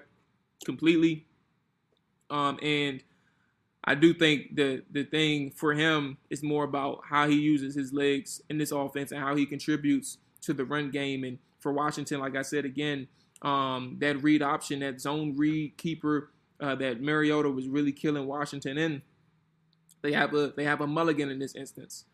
completely. 0.64 1.26
Um, 2.30 2.58
and 2.62 3.02
I 3.84 3.94
do 3.94 4.12
think 4.12 4.56
the 4.56 4.82
the 4.90 5.04
thing 5.04 5.52
for 5.52 5.72
him 5.72 6.18
is 6.28 6.42
more 6.42 6.64
about 6.64 7.02
how 7.08 7.28
he 7.28 7.36
uses 7.36 7.74
his 7.74 7.92
legs 7.92 8.42
in 8.50 8.58
this 8.58 8.72
offense 8.72 9.12
and 9.12 9.20
how 9.20 9.36
he 9.36 9.46
contributes 9.46 10.18
to 10.42 10.52
the 10.52 10.64
run 10.64 10.90
game. 10.90 11.22
And 11.24 11.38
for 11.60 11.72
Washington, 11.72 12.20
like 12.20 12.36
I 12.36 12.42
said 12.42 12.64
again, 12.64 13.06
um, 13.42 13.96
that 14.00 14.22
read 14.22 14.42
option, 14.42 14.80
that 14.80 15.00
zone 15.00 15.36
read 15.36 15.76
keeper 15.76 16.30
uh, 16.60 16.74
that 16.76 17.00
Mariota 17.00 17.50
was 17.50 17.68
really 17.68 17.92
killing 17.92 18.26
Washington 18.26 18.76
in. 18.76 19.02
They 20.02 20.12
have 20.12 20.34
a 20.34 20.52
they 20.56 20.64
have 20.64 20.80
a 20.80 20.86
mulligan 20.86 21.30
in 21.30 21.38
this 21.38 21.54
instance. 21.54 22.04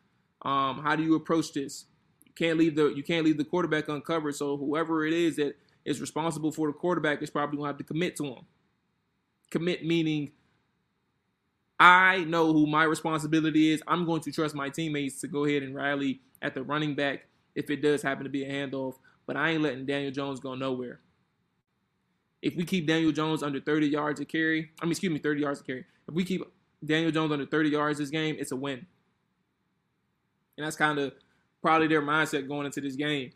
Um, 0.42 0.82
how 0.82 0.96
do 0.96 1.02
you 1.02 1.14
approach 1.14 1.52
this? 1.52 1.86
You 2.24 2.32
can't 2.34 2.58
leave 2.58 2.76
the 2.76 2.88
you 2.88 3.02
can't 3.02 3.24
leave 3.24 3.38
the 3.38 3.44
quarterback 3.44 3.88
uncovered. 3.88 4.34
So 4.34 4.56
whoever 4.56 5.06
it 5.06 5.12
is 5.12 5.36
that 5.36 5.56
is 5.84 6.00
responsible 6.00 6.52
for 6.52 6.68
the 6.68 6.72
quarterback 6.72 7.22
is 7.22 7.30
probably 7.30 7.56
going 7.56 7.66
to 7.66 7.72
have 7.72 7.78
to 7.78 7.84
commit 7.84 8.16
to 8.16 8.24
him. 8.24 8.46
Commit 9.50 9.84
meaning 9.84 10.32
I 11.78 12.24
know 12.24 12.52
who 12.52 12.66
my 12.66 12.84
responsibility 12.84 13.72
is. 13.72 13.82
I'm 13.88 14.06
going 14.06 14.20
to 14.22 14.30
trust 14.30 14.54
my 14.54 14.68
teammates 14.68 15.20
to 15.22 15.26
go 15.26 15.44
ahead 15.44 15.64
and 15.64 15.74
rally 15.74 16.20
at 16.40 16.54
the 16.54 16.62
running 16.62 16.94
back 16.94 17.26
if 17.56 17.70
it 17.70 17.82
does 17.82 18.02
happen 18.02 18.22
to 18.22 18.30
be 18.30 18.44
a 18.44 18.48
handoff. 18.48 18.94
But 19.26 19.36
I 19.36 19.50
ain't 19.50 19.62
letting 19.62 19.86
Daniel 19.86 20.12
Jones 20.12 20.38
go 20.38 20.54
nowhere. 20.54 21.00
If 22.40 22.54
we 22.54 22.64
keep 22.64 22.86
Daniel 22.86 23.10
Jones 23.10 23.42
under 23.42 23.60
30 23.60 23.88
yards 23.88 24.20
a 24.20 24.24
carry, 24.24 24.70
I 24.80 24.84
mean, 24.84 24.92
excuse 24.92 25.12
me, 25.12 25.18
30 25.18 25.40
yards 25.40 25.60
a 25.60 25.64
carry. 25.64 25.84
If 26.08 26.14
we 26.14 26.24
keep 26.24 26.42
Daniel 26.84 27.10
Jones 27.10 27.32
under 27.32 27.46
30 27.46 27.70
yards 27.70 27.98
this 27.98 28.10
game, 28.10 28.36
it's 28.38 28.52
a 28.52 28.56
win. 28.56 28.86
And 30.56 30.66
that's 30.66 30.76
kind 30.76 30.98
of 30.98 31.12
probably 31.62 31.86
their 31.86 32.02
mindset 32.02 32.48
going 32.48 32.66
into 32.66 32.80
this 32.80 32.96
game. 32.96 33.32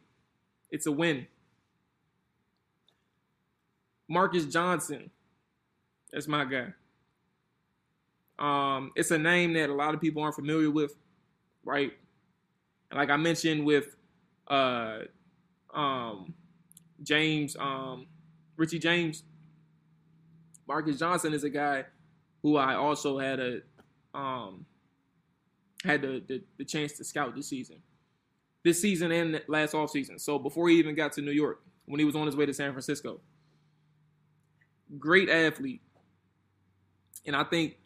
It's 0.70 0.86
a 0.86 0.92
win. 0.92 1.26
Marcus 4.08 4.46
Johnson. 4.46 5.10
That's 6.12 6.28
my 6.28 6.44
guy. 6.44 6.72
Um, 8.38 8.92
it's 8.94 9.10
a 9.10 9.18
name 9.18 9.54
that 9.54 9.70
a 9.70 9.74
lot 9.74 9.94
of 9.94 10.00
people 10.00 10.22
aren't 10.22 10.34
familiar 10.34 10.70
with, 10.70 10.94
right? 11.64 11.92
Like 12.92 13.10
I 13.10 13.16
mentioned 13.16 13.64
with 13.64 13.96
uh, 14.48 14.98
um, 15.74 16.34
James, 17.02 17.56
um, 17.58 18.06
Richie 18.56 18.78
James, 18.78 19.24
Marcus 20.68 20.98
Johnson 20.98 21.32
is 21.32 21.44
a 21.44 21.50
guy 21.50 21.84
who 22.42 22.56
I 22.56 22.74
also 22.74 23.18
had 23.18 23.40
a 23.40 23.60
um, 24.14 24.66
had 25.86 26.02
the, 26.02 26.22
the, 26.26 26.42
the 26.58 26.64
chance 26.64 26.92
to 26.94 27.04
scout 27.04 27.34
this 27.34 27.48
season, 27.48 27.76
this 28.64 28.80
season 28.80 29.12
and 29.12 29.40
last 29.48 29.74
off 29.74 29.90
season. 29.90 30.18
So 30.18 30.38
before 30.38 30.68
he 30.68 30.78
even 30.78 30.94
got 30.94 31.12
to 31.12 31.22
New 31.22 31.32
York, 31.32 31.62
when 31.86 31.98
he 31.98 32.04
was 32.04 32.16
on 32.16 32.26
his 32.26 32.36
way 32.36 32.46
to 32.46 32.54
San 32.54 32.72
Francisco, 32.72 33.20
great 34.98 35.28
athlete, 35.28 35.82
and 37.26 37.34
I 37.34 37.44
think 37.44 37.76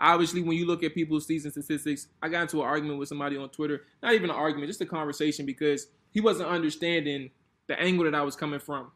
obviously 0.00 0.42
when 0.42 0.56
you 0.56 0.66
look 0.66 0.82
at 0.82 0.94
people's 0.94 1.26
season 1.26 1.50
statistics, 1.50 2.08
I 2.22 2.28
got 2.28 2.42
into 2.42 2.60
an 2.60 2.66
argument 2.66 2.98
with 2.98 3.08
somebody 3.08 3.36
on 3.36 3.48
Twitter, 3.50 3.82
not 4.02 4.14
even 4.14 4.30
an 4.30 4.36
argument, 4.36 4.68
just 4.68 4.80
a 4.80 4.86
conversation 4.86 5.46
because 5.46 5.88
he 6.10 6.20
wasn't 6.20 6.48
understanding 6.48 7.30
the 7.66 7.78
angle 7.80 8.04
that 8.04 8.14
I 8.14 8.22
was 8.22 8.36
coming 8.36 8.60
from, 8.60 8.90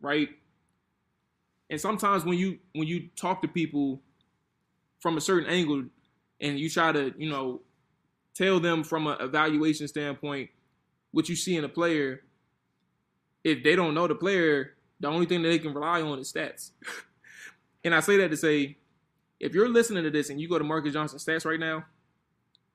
right? 0.00 0.28
And 1.70 1.80
sometimes 1.80 2.24
when 2.24 2.38
you 2.38 2.58
when 2.74 2.86
you 2.86 3.08
talk 3.16 3.42
to 3.42 3.48
people 3.48 4.02
from 5.00 5.16
a 5.16 5.20
certain 5.20 5.48
angle 5.48 5.84
and 6.40 6.58
you 6.58 6.68
try 6.68 6.92
to, 6.92 7.12
you 7.16 7.30
know, 7.30 7.62
tell 8.34 8.60
them 8.60 8.84
from 8.84 9.06
an 9.06 9.16
evaluation 9.20 9.88
standpoint 9.88 10.50
what 11.10 11.28
you 11.28 11.36
see 11.36 11.56
in 11.56 11.64
a 11.64 11.68
player, 11.68 12.22
if 13.44 13.62
they 13.62 13.76
don't 13.76 13.94
know 13.94 14.06
the 14.06 14.14
player, 14.14 14.74
the 15.00 15.08
only 15.08 15.26
thing 15.26 15.42
that 15.42 15.48
they 15.48 15.58
can 15.58 15.74
rely 15.74 16.00
on 16.00 16.18
is 16.18 16.32
stats. 16.32 16.70
and 17.84 17.94
I 17.94 18.00
say 18.00 18.16
that 18.18 18.30
to 18.30 18.36
say 18.36 18.78
if 19.38 19.54
you're 19.54 19.68
listening 19.68 20.04
to 20.04 20.10
this 20.10 20.30
and 20.30 20.40
you 20.40 20.48
go 20.48 20.58
to 20.58 20.64
Marcus 20.64 20.92
Johnson's 20.92 21.24
stats 21.24 21.44
right 21.44 21.60
now, 21.60 21.84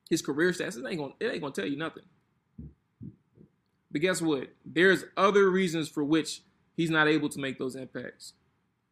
his 0.09 0.21
career 0.21 0.51
stats, 0.51 0.77
it 0.77 0.85
ain't 0.87 0.99
gonna 0.99 1.13
it 1.19 1.31
ain't 1.31 1.41
gonna 1.41 1.53
tell 1.53 1.65
you 1.65 1.77
nothing. 1.77 2.03
But 3.91 4.01
guess 4.01 4.21
what? 4.21 4.49
There's 4.65 5.05
other 5.15 5.49
reasons 5.49 5.89
for 5.89 6.03
which 6.03 6.41
he's 6.75 6.91
not 6.91 7.07
able 7.07 7.29
to 7.29 7.39
make 7.39 7.57
those 7.57 7.75
impacts. 7.75 8.33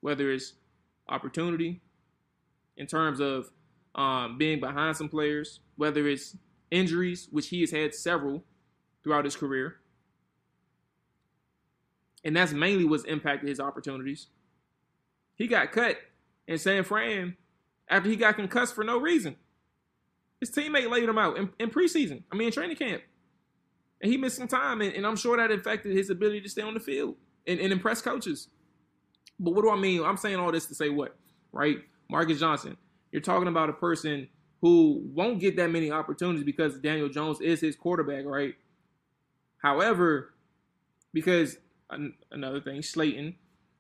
Whether 0.02 0.32
it's 0.32 0.54
opportunity, 1.08 1.82
in 2.78 2.88
terms 2.88 3.20
of 3.20 3.50
um, 3.96 4.38
being 4.38 4.60
behind 4.60 4.98
some 4.98 5.10
players, 5.10 5.60
whether 5.76 6.08
it's 6.08 6.36
injuries, 6.76 7.28
which 7.32 7.48
he 7.48 7.62
has 7.62 7.72
had 7.72 7.96
several 7.96 8.44
throughout 9.04 9.26
his 9.26 9.36
career. 9.36 9.78
And 12.24 12.36
that's 12.36 12.52
mainly 12.52 12.86
what's 12.86 13.04
impacted 13.06 13.48
his 13.48 13.60
opportunities. 13.60 14.28
He 15.36 15.48
got 15.48 15.72
cut 15.72 15.98
in 16.48 16.58
San 16.58 16.84
Fran 16.84 17.38
after 17.88 18.10
he 18.10 18.16
got 18.16 18.36
concussed 18.36 18.76
for 18.76 18.84
no 18.84 19.00
reason. 19.00 19.36
His 20.40 20.52
teammate 20.52 20.90
laid 20.90 21.08
him 21.08 21.18
out 21.18 21.38
in, 21.38 21.50
in 21.60 21.70
preseason. 21.70 22.24
I 22.32 22.36
mean, 22.36 22.48
in 22.48 22.54
training 22.54 22.76
camp. 22.76 23.04
And 24.02 24.12
he 24.12 24.18
missed 24.18 24.38
some 24.38 24.48
time, 24.48 24.82
and, 24.82 24.94
and, 24.94 25.08
I'm 25.08 25.16
sure 25.16 25.38
that 25.38 25.52
affected 25.52 25.96
his 25.96 26.10
ability 26.10 26.42
to 26.42 26.50
stay 26.50 26.62
on 26.62 26.74
the 26.74 26.80
field 26.80 27.16
and, 27.48 27.60
and 27.60 27.72
impress 27.72 28.02
coaches. 28.02 28.50
But 29.40 29.54
what 29.54 29.62
do 29.62 29.70
I 29.70 29.78
mean? 29.78 30.04
I'm 30.04 30.18
saying 30.18 30.36
all 30.36 30.52
this 30.52 30.66
to 30.68 30.76
say 30.76 30.90
what, 30.90 31.16
right? 31.54 31.78
Marcus 32.10 32.40
Johnson, 32.40 32.76
you're 33.12 33.22
talking 33.22 33.48
about 33.48 33.70
a 33.70 33.74
person 33.74 34.28
who 34.66 35.00
won't 35.14 35.40
get 35.40 35.56
that 35.58 35.70
many 35.70 35.92
opportunities 35.92 36.44
because 36.44 36.80
Daniel 36.80 37.08
Jones 37.08 37.40
is 37.40 37.62
his 37.62 37.76
quarterback, 37.76 38.26
right? 38.26 38.56
However, 39.62 40.34
because 41.14 41.58
another 42.32 42.60
thing, 42.62 42.82
Slayton, 42.82 43.36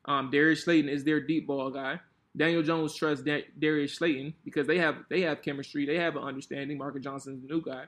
um, 0.05 0.29
Darius 0.29 0.63
Slayton 0.65 0.87
is 0.87 1.03
their 1.03 1.19
deep 1.19 1.47
ball 1.47 1.71
guy. 1.71 2.01
Daniel 2.37 2.61
Jones 2.61 2.93
trusts 2.93 3.25
Darius 3.57 3.95
Slayton 3.95 4.35
because 4.43 4.67
they 4.67 4.77
have 4.77 4.97
they 5.09 5.21
have 5.21 5.41
chemistry, 5.41 5.87
they 5.87 5.97
have 5.97 6.17
an 6.17 6.21
understanding. 6.21 6.77
Marcus 6.77 7.03
Johnson's 7.03 7.41
the 7.41 7.51
new 7.51 7.63
guy, 7.63 7.85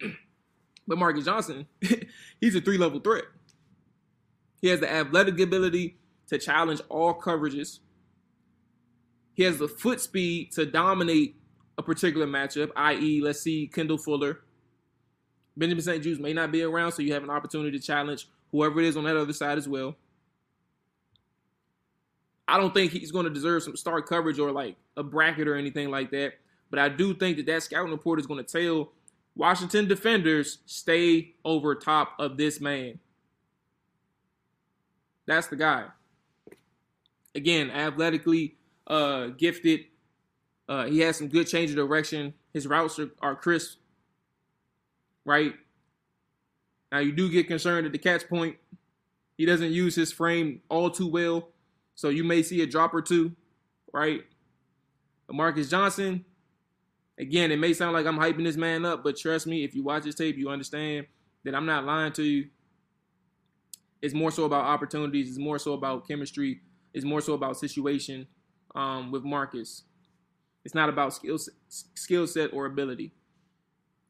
but 0.86 0.96
Marcus 0.96 1.24
Johnson, 1.24 1.66
he's 2.40 2.54
a 2.54 2.60
three 2.60 2.78
level 2.78 3.00
threat. 3.00 3.24
He 4.60 4.68
has 4.68 4.78
the 4.78 4.92
athletic 4.92 5.40
ability 5.40 5.96
to 6.28 6.38
challenge 6.38 6.80
all 6.88 7.12
coverages. 7.12 7.80
He 9.32 9.42
has 9.42 9.58
the 9.58 9.66
foot 9.66 10.00
speed 10.00 10.52
to 10.52 10.64
dominate 10.64 11.40
a 11.78 11.82
particular 11.82 12.26
matchup, 12.26 12.70
i.e., 12.76 13.20
let's 13.20 13.40
see 13.40 13.66
Kendall 13.66 13.98
Fuller. 13.98 14.40
Benjamin 15.56 15.82
St-Juste 15.82 16.20
may 16.20 16.32
not 16.32 16.50
be 16.50 16.62
around, 16.62 16.92
so 16.92 17.02
you 17.02 17.12
have 17.12 17.22
an 17.22 17.30
opportunity 17.30 17.78
to 17.78 17.84
challenge 17.84 18.28
whoever 18.50 18.80
it 18.80 18.86
is 18.86 18.96
on 18.96 19.04
that 19.04 19.16
other 19.16 19.32
side 19.32 19.58
as 19.58 19.68
well. 19.68 19.96
I 22.46 22.58
don't 22.58 22.74
think 22.74 22.92
he's 22.92 23.10
going 23.10 23.24
to 23.24 23.30
deserve 23.30 23.62
some 23.62 23.76
star 23.76 24.02
coverage 24.02 24.38
or 24.38 24.52
like 24.52 24.76
a 24.96 25.02
bracket 25.02 25.48
or 25.48 25.56
anything 25.56 25.90
like 25.90 26.10
that. 26.10 26.34
But 26.70 26.78
I 26.78 26.88
do 26.88 27.14
think 27.14 27.36
that 27.36 27.46
that 27.46 27.62
scouting 27.62 27.92
report 27.92 28.20
is 28.20 28.26
going 28.26 28.44
to 28.44 28.62
tell 28.62 28.92
Washington 29.36 29.88
defenders 29.88 30.58
stay 30.66 31.34
over 31.44 31.74
top 31.74 32.14
of 32.18 32.36
this 32.36 32.60
man. 32.60 32.98
That's 35.26 35.46
the 35.46 35.56
guy. 35.56 35.86
Again, 37.34 37.70
athletically 37.70 38.56
uh, 38.86 39.28
gifted. 39.28 39.86
Uh, 40.68 40.86
he 40.86 41.00
has 41.00 41.16
some 41.16 41.28
good 41.28 41.46
change 41.46 41.70
of 41.70 41.76
direction. 41.76 42.34
His 42.52 42.66
routes 42.66 42.98
are, 42.98 43.10
are 43.20 43.34
crisp. 43.34 43.78
Right 45.24 45.54
now, 46.92 46.98
you 46.98 47.12
do 47.12 47.30
get 47.30 47.48
concerned 47.48 47.86
at 47.86 47.92
the 47.92 47.98
catch 47.98 48.28
point. 48.28 48.56
He 49.36 49.46
doesn't 49.46 49.72
use 49.72 49.94
his 49.94 50.12
frame 50.12 50.60
all 50.68 50.90
too 50.90 51.08
well. 51.08 51.48
So 51.94 52.08
you 52.08 52.24
may 52.24 52.42
see 52.42 52.62
a 52.62 52.66
drop 52.66 52.94
or 52.94 53.02
two, 53.02 53.32
right? 53.92 54.22
But 55.26 55.36
Marcus 55.36 55.68
Johnson, 55.68 56.24
again, 57.18 57.50
it 57.52 57.58
may 57.58 57.72
sound 57.72 57.92
like 57.94 58.06
I'm 58.06 58.18
hyping 58.18 58.44
this 58.44 58.56
man 58.56 58.84
up, 58.84 59.02
but 59.02 59.16
trust 59.16 59.46
me, 59.46 59.64
if 59.64 59.74
you 59.74 59.82
watch 59.82 60.04
this 60.04 60.14
tape, 60.14 60.36
you 60.36 60.50
understand 60.50 61.06
that 61.44 61.54
I'm 61.54 61.66
not 61.66 61.84
lying 61.84 62.12
to 62.12 62.22
you. 62.22 62.48
It's 64.02 64.14
more 64.14 64.30
so 64.30 64.44
about 64.44 64.64
opportunities. 64.64 65.28
It's 65.28 65.38
more 65.38 65.58
so 65.58 65.72
about 65.72 66.06
chemistry. 66.06 66.60
It's 66.92 67.04
more 67.04 67.20
so 67.20 67.32
about 67.34 67.56
situation 67.56 68.26
um, 68.74 69.10
with 69.10 69.24
Marcus. 69.24 69.84
It's 70.64 70.74
not 70.74 70.88
about 70.88 71.14
skill 71.14 71.38
skill 71.68 72.26
set 72.26 72.52
or 72.52 72.66
ability. 72.66 73.12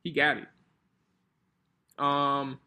He 0.02 0.12
got 0.12 0.38
it. 0.38 0.46
Um, 1.98 2.58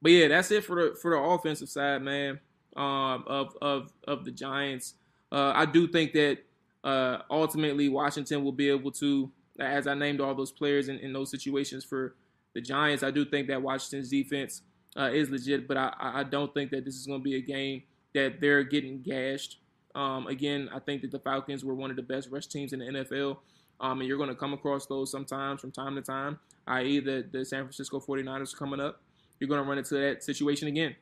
but 0.00 0.12
yeah, 0.12 0.28
that's 0.28 0.50
it 0.50 0.64
for 0.64 0.76
the 0.76 0.94
for 0.96 1.10
the 1.12 1.18
offensive 1.18 1.68
side, 1.68 2.02
man 2.02 2.40
um, 2.76 3.24
of 3.26 3.56
of 3.60 3.92
of 4.06 4.24
the 4.24 4.30
Giants. 4.30 4.94
Uh, 5.32 5.52
I 5.54 5.66
do 5.66 5.88
think 5.88 6.12
that 6.12 6.38
uh, 6.84 7.18
ultimately 7.30 7.88
Washington 7.88 8.44
will 8.44 8.52
be 8.52 8.68
able 8.68 8.92
to, 8.92 9.30
as 9.58 9.86
I 9.86 9.94
named 9.94 10.20
all 10.20 10.34
those 10.34 10.52
players 10.52 10.88
in, 10.88 10.98
in 10.98 11.12
those 11.12 11.30
situations 11.30 11.84
for 11.84 12.14
the 12.54 12.60
Giants. 12.60 13.02
I 13.02 13.10
do 13.10 13.24
think 13.24 13.48
that 13.48 13.60
Washington's 13.60 14.10
defense 14.10 14.62
uh, 14.96 15.10
is 15.12 15.30
legit, 15.30 15.66
but 15.66 15.76
I, 15.76 15.92
I 15.98 16.22
don't 16.22 16.52
think 16.54 16.70
that 16.70 16.84
this 16.84 16.94
is 16.94 17.06
going 17.06 17.20
to 17.20 17.24
be 17.24 17.36
a 17.36 17.40
game 17.40 17.82
that 18.14 18.40
they're 18.40 18.62
getting 18.62 19.02
gashed. 19.02 19.58
Um, 19.96 20.26
again, 20.26 20.68
I 20.74 20.78
think 20.78 21.00
that 21.02 21.10
the 21.10 21.18
Falcons 21.18 21.64
were 21.64 21.74
one 21.74 21.90
of 21.90 21.96
the 21.96 22.02
best 22.02 22.30
rush 22.30 22.46
teams 22.46 22.74
in 22.74 22.80
the 22.80 22.84
NFL 22.84 23.38
Um, 23.80 24.00
and 24.00 24.08
you're 24.08 24.18
going 24.18 24.28
to 24.28 24.34
come 24.36 24.52
across 24.52 24.86
those 24.86 25.10
sometimes 25.10 25.60
from 25.62 25.72
time 25.72 25.94
to 25.96 26.02
time, 26.02 26.38
i.e., 26.66 27.00
the, 27.00 27.26
the 27.32 27.44
San 27.44 27.62
Francisco 27.62 27.98
49ers 27.98 28.54
coming 28.54 28.78
up. 28.78 29.00
You're 29.40 29.48
going 29.48 29.62
to 29.62 29.68
run 29.68 29.78
into 29.78 29.94
that 29.94 30.22
situation 30.22 30.68
again. 30.68 30.96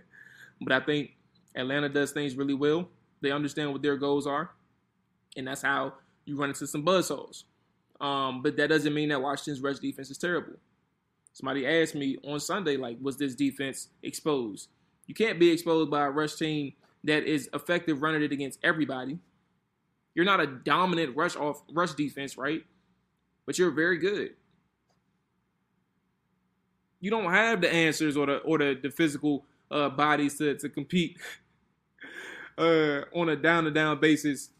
but 0.60 0.72
I 0.72 0.80
think 0.80 1.12
Atlanta 1.54 1.88
does 1.88 2.12
things 2.12 2.36
really 2.36 2.54
well. 2.54 2.88
They 3.22 3.30
understand 3.30 3.72
what 3.72 3.82
their 3.82 3.96
goals 3.96 4.26
are, 4.26 4.50
and 5.36 5.46
that's 5.46 5.62
how 5.62 5.94
you 6.26 6.36
run 6.36 6.50
into 6.50 6.66
some 6.66 6.84
buzzholes. 6.84 7.44
Um, 8.00 8.42
but 8.42 8.56
that 8.58 8.68
doesn't 8.68 8.92
mean 8.92 9.08
that 9.08 9.22
Washington's 9.22 9.62
rush 9.62 9.78
defense 9.78 10.10
is 10.10 10.18
terrible. 10.18 10.54
Somebody 11.32 11.66
asked 11.66 11.94
me 11.94 12.18
on 12.24 12.40
Sunday, 12.40 12.76
like, 12.76 12.98
was 13.00 13.16
this 13.16 13.34
defense 13.34 13.88
exposed? 14.02 14.68
You 15.06 15.14
can't 15.14 15.38
be 15.38 15.50
exposed 15.50 15.90
by 15.90 16.04
a 16.04 16.10
rush 16.10 16.34
team 16.36 16.74
that 17.04 17.24
is 17.24 17.48
effective 17.52 18.02
running 18.02 18.22
it 18.22 18.32
against 18.32 18.58
everybody. 18.62 19.18
You're 20.14 20.24
not 20.24 20.40
a 20.40 20.46
dominant 20.46 21.16
rush 21.16 21.36
off 21.36 21.62
rush 21.72 21.92
defense, 21.92 22.36
right? 22.36 22.64
But 23.46 23.58
you're 23.58 23.70
very 23.70 23.98
good. 23.98 24.34
You 27.00 27.10
don't 27.10 27.30
have 27.30 27.60
the 27.60 27.72
answers 27.72 28.16
or 28.16 28.26
the 28.26 28.36
or 28.38 28.58
the, 28.58 28.78
the 28.82 28.90
physical 28.90 29.44
uh, 29.70 29.90
bodies 29.90 30.38
to, 30.38 30.56
to 30.56 30.68
compete 30.68 31.18
uh, 32.58 33.02
on 33.14 33.28
a 33.28 33.36
down 33.36 33.64
to 33.64 33.70
down 33.70 34.00
basis 34.00 34.50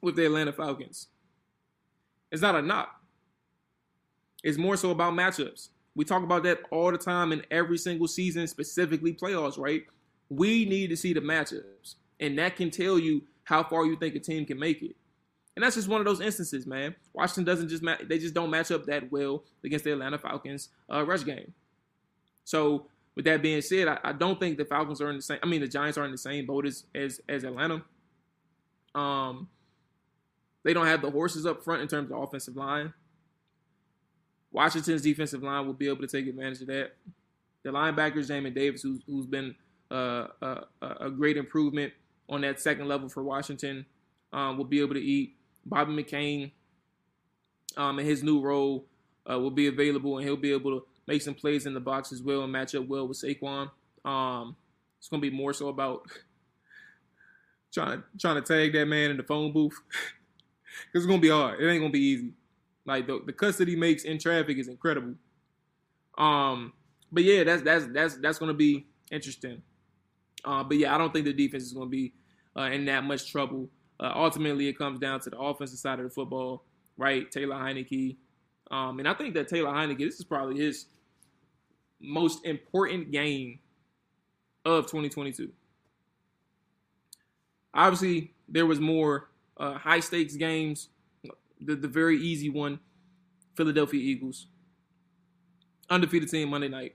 with 0.00 0.16
the 0.16 0.26
Atlanta 0.26 0.52
Falcons. 0.52 1.08
It's 2.30 2.42
not 2.42 2.54
a 2.54 2.62
knock. 2.62 2.94
It's 4.42 4.56
more 4.56 4.76
so 4.76 4.90
about 4.90 5.14
matchups. 5.14 5.68
We 5.94 6.04
talk 6.04 6.22
about 6.22 6.44
that 6.44 6.60
all 6.70 6.92
the 6.92 6.98
time 6.98 7.32
in 7.32 7.42
every 7.50 7.76
single 7.76 8.06
season, 8.06 8.46
specifically 8.46 9.12
playoffs, 9.12 9.58
right? 9.58 9.82
We 10.30 10.64
need 10.64 10.88
to 10.88 10.96
see 10.96 11.12
the 11.12 11.20
matchups, 11.20 11.96
and 12.18 12.38
that 12.38 12.56
can 12.56 12.70
tell 12.70 12.98
you 12.98 13.22
how 13.44 13.64
far 13.64 13.84
you 13.84 13.96
think 13.96 14.14
a 14.14 14.20
team 14.20 14.46
can 14.46 14.58
make 14.58 14.80
it. 14.80 14.96
And 15.56 15.64
that's 15.64 15.74
just 15.74 15.88
one 15.88 16.00
of 16.00 16.06
those 16.06 16.20
instances, 16.20 16.66
man. 16.66 16.94
Washington 17.12 17.44
doesn't 17.44 17.68
just 17.68 17.82
ma- 17.82 17.96
they 18.08 18.18
just 18.18 18.32
don't 18.32 18.50
match 18.50 18.70
up 18.70 18.86
that 18.86 19.10
well 19.10 19.42
against 19.64 19.84
the 19.84 19.92
Atlanta 19.92 20.18
Falcons 20.18 20.68
uh, 20.90 21.04
rush 21.04 21.24
game. 21.24 21.52
So 22.44 22.86
with 23.14 23.24
that 23.24 23.42
being 23.42 23.60
said, 23.60 23.88
I, 23.88 23.98
I, 24.04 24.12
don't 24.12 24.38
think 24.38 24.56
the 24.56 24.64
Falcons 24.64 25.00
are 25.00 25.10
in 25.10 25.16
the 25.16 25.22
same. 25.22 25.38
I 25.42 25.46
mean, 25.46 25.60
the 25.60 25.68
Giants 25.68 25.98
are 25.98 26.04
in 26.04 26.12
the 26.12 26.18
same 26.18 26.46
boat 26.46 26.66
as 26.66 26.84
as, 26.94 27.20
as 27.28 27.44
Atlanta. 27.44 27.82
Um, 28.94 29.48
they 30.62 30.72
don't 30.72 30.86
have 30.86 31.02
the 31.02 31.10
horses 31.10 31.46
up 31.46 31.64
front 31.64 31.82
in 31.82 31.88
terms 31.88 32.10
of 32.10 32.18
offensive 32.18 32.56
line. 32.56 32.92
Washington's 34.52 35.02
defensive 35.02 35.42
line 35.42 35.66
will 35.66 35.74
be 35.74 35.88
able 35.88 36.00
to 36.00 36.06
take 36.06 36.26
advantage 36.26 36.60
of 36.60 36.66
that. 36.68 36.92
The 37.62 37.70
linebackers, 37.70 38.28
Jamin 38.28 38.54
Davis, 38.54 38.82
who's, 38.82 39.00
who's 39.06 39.26
been 39.26 39.54
a, 39.90 41.10
great 41.16 41.36
improvement 41.36 41.92
on 42.28 42.42
that 42.42 42.60
second 42.60 42.88
level 42.88 43.08
for 43.08 43.22
Washington, 43.22 43.84
um, 44.32 44.56
will 44.56 44.64
be 44.64 44.80
able 44.80 44.94
to 44.94 45.00
eat. 45.00 45.36
Bobby 45.66 45.92
McCain, 45.92 46.52
um, 47.76 47.98
in 47.98 48.06
his 48.06 48.22
new 48.22 48.40
role, 48.40 48.86
uh, 49.30 49.38
will 49.38 49.50
be 49.50 49.66
available, 49.66 50.16
and 50.16 50.26
he'll 50.26 50.36
be 50.36 50.52
able 50.52 50.80
to 50.80 50.86
make 51.06 51.22
some 51.22 51.34
plays 51.34 51.66
in 51.66 51.74
the 51.74 51.80
box 51.80 52.12
as 52.12 52.22
well 52.22 52.42
and 52.42 52.52
match 52.52 52.74
up 52.74 52.86
well 52.86 53.06
with 53.06 53.18
Saquon. 53.18 53.70
Um, 54.04 54.56
it's 54.98 55.08
going 55.08 55.20
to 55.22 55.30
be 55.30 55.36
more 55.36 55.52
so 55.52 55.68
about 55.68 56.06
trying 57.72 58.02
trying 58.18 58.36
to 58.36 58.42
tag 58.42 58.72
that 58.72 58.86
man 58.86 59.10
in 59.10 59.16
the 59.16 59.22
phone 59.22 59.52
booth 59.52 59.78
it's 60.94 61.06
going 61.06 61.18
to 61.18 61.22
be 61.22 61.30
hard. 61.30 61.60
It 61.60 61.68
ain't 61.68 61.80
going 61.80 61.92
to 61.92 61.98
be 61.98 62.04
easy. 62.04 62.32
Like 62.84 63.06
the, 63.06 63.20
the 63.24 63.32
cuts 63.32 63.58
that 63.58 63.68
he 63.68 63.76
makes 63.76 64.04
in 64.04 64.18
traffic 64.18 64.58
is 64.58 64.68
incredible. 64.68 65.14
Um, 66.16 66.72
but 67.12 67.24
yeah, 67.24 67.44
that's 67.44 67.62
that's 67.62 67.86
that's 67.92 68.16
that's 68.16 68.38
going 68.38 68.50
to 68.50 68.56
be 68.56 68.86
interesting. 69.10 69.62
Uh, 70.44 70.64
but 70.64 70.78
yeah, 70.78 70.94
I 70.94 70.98
don't 70.98 71.12
think 71.12 71.24
the 71.24 71.32
defense 71.32 71.64
is 71.64 71.72
going 71.72 71.86
to 71.86 71.90
be 71.90 72.12
uh, 72.56 72.62
in 72.62 72.84
that 72.86 73.04
much 73.04 73.30
trouble. 73.30 73.68
Uh, 73.98 74.12
ultimately, 74.14 74.68
it 74.68 74.78
comes 74.78 74.98
down 74.98 75.20
to 75.20 75.30
the 75.30 75.38
offensive 75.38 75.78
side 75.78 75.98
of 75.98 76.04
the 76.04 76.10
football, 76.10 76.64
right? 76.96 77.30
Taylor 77.30 77.56
Heinicke, 77.56 78.16
um, 78.70 78.98
and 78.98 79.08
I 79.08 79.14
think 79.14 79.34
that 79.34 79.48
Taylor 79.48 79.70
Heinicke, 79.70 79.98
this 79.98 80.18
is 80.18 80.24
probably 80.24 80.62
his 80.62 80.86
most 82.00 82.44
important 82.46 83.10
game 83.10 83.58
of 84.64 84.86
2022. 84.86 85.50
Obviously, 87.74 88.32
there 88.48 88.66
was 88.66 88.80
more 88.80 89.28
uh, 89.58 89.74
high 89.74 90.00
stakes 90.00 90.34
games 90.36 90.88
the, 91.60 91.76
the 91.76 91.88
very 91.88 92.18
easy 92.18 92.50
one, 92.50 92.80
Philadelphia 93.56 94.00
Eagles. 94.00 94.46
Undefeated 95.88 96.30
team 96.30 96.48
Monday 96.48 96.68
night. 96.68 96.94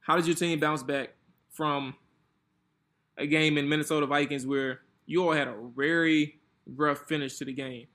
How 0.00 0.16
did 0.16 0.26
your 0.26 0.36
team 0.36 0.58
bounce 0.58 0.82
back 0.82 1.10
from 1.58 1.96
a 3.18 3.26
game 3.26 3.58
in 3.58 3.68
Minnesota 3.68 4.06
Vikings 4.06 4.46
where 4.46 4.82
you 5.06 5.24
all 5.24 5.32
had 5.32 5.48
a 5.48 5.56
very 5.76 6.38
rough 6.76 7.00
finish 7.08 7.36
to 7.38 7.44
the 7.44 7.52
game? 7.52 7.88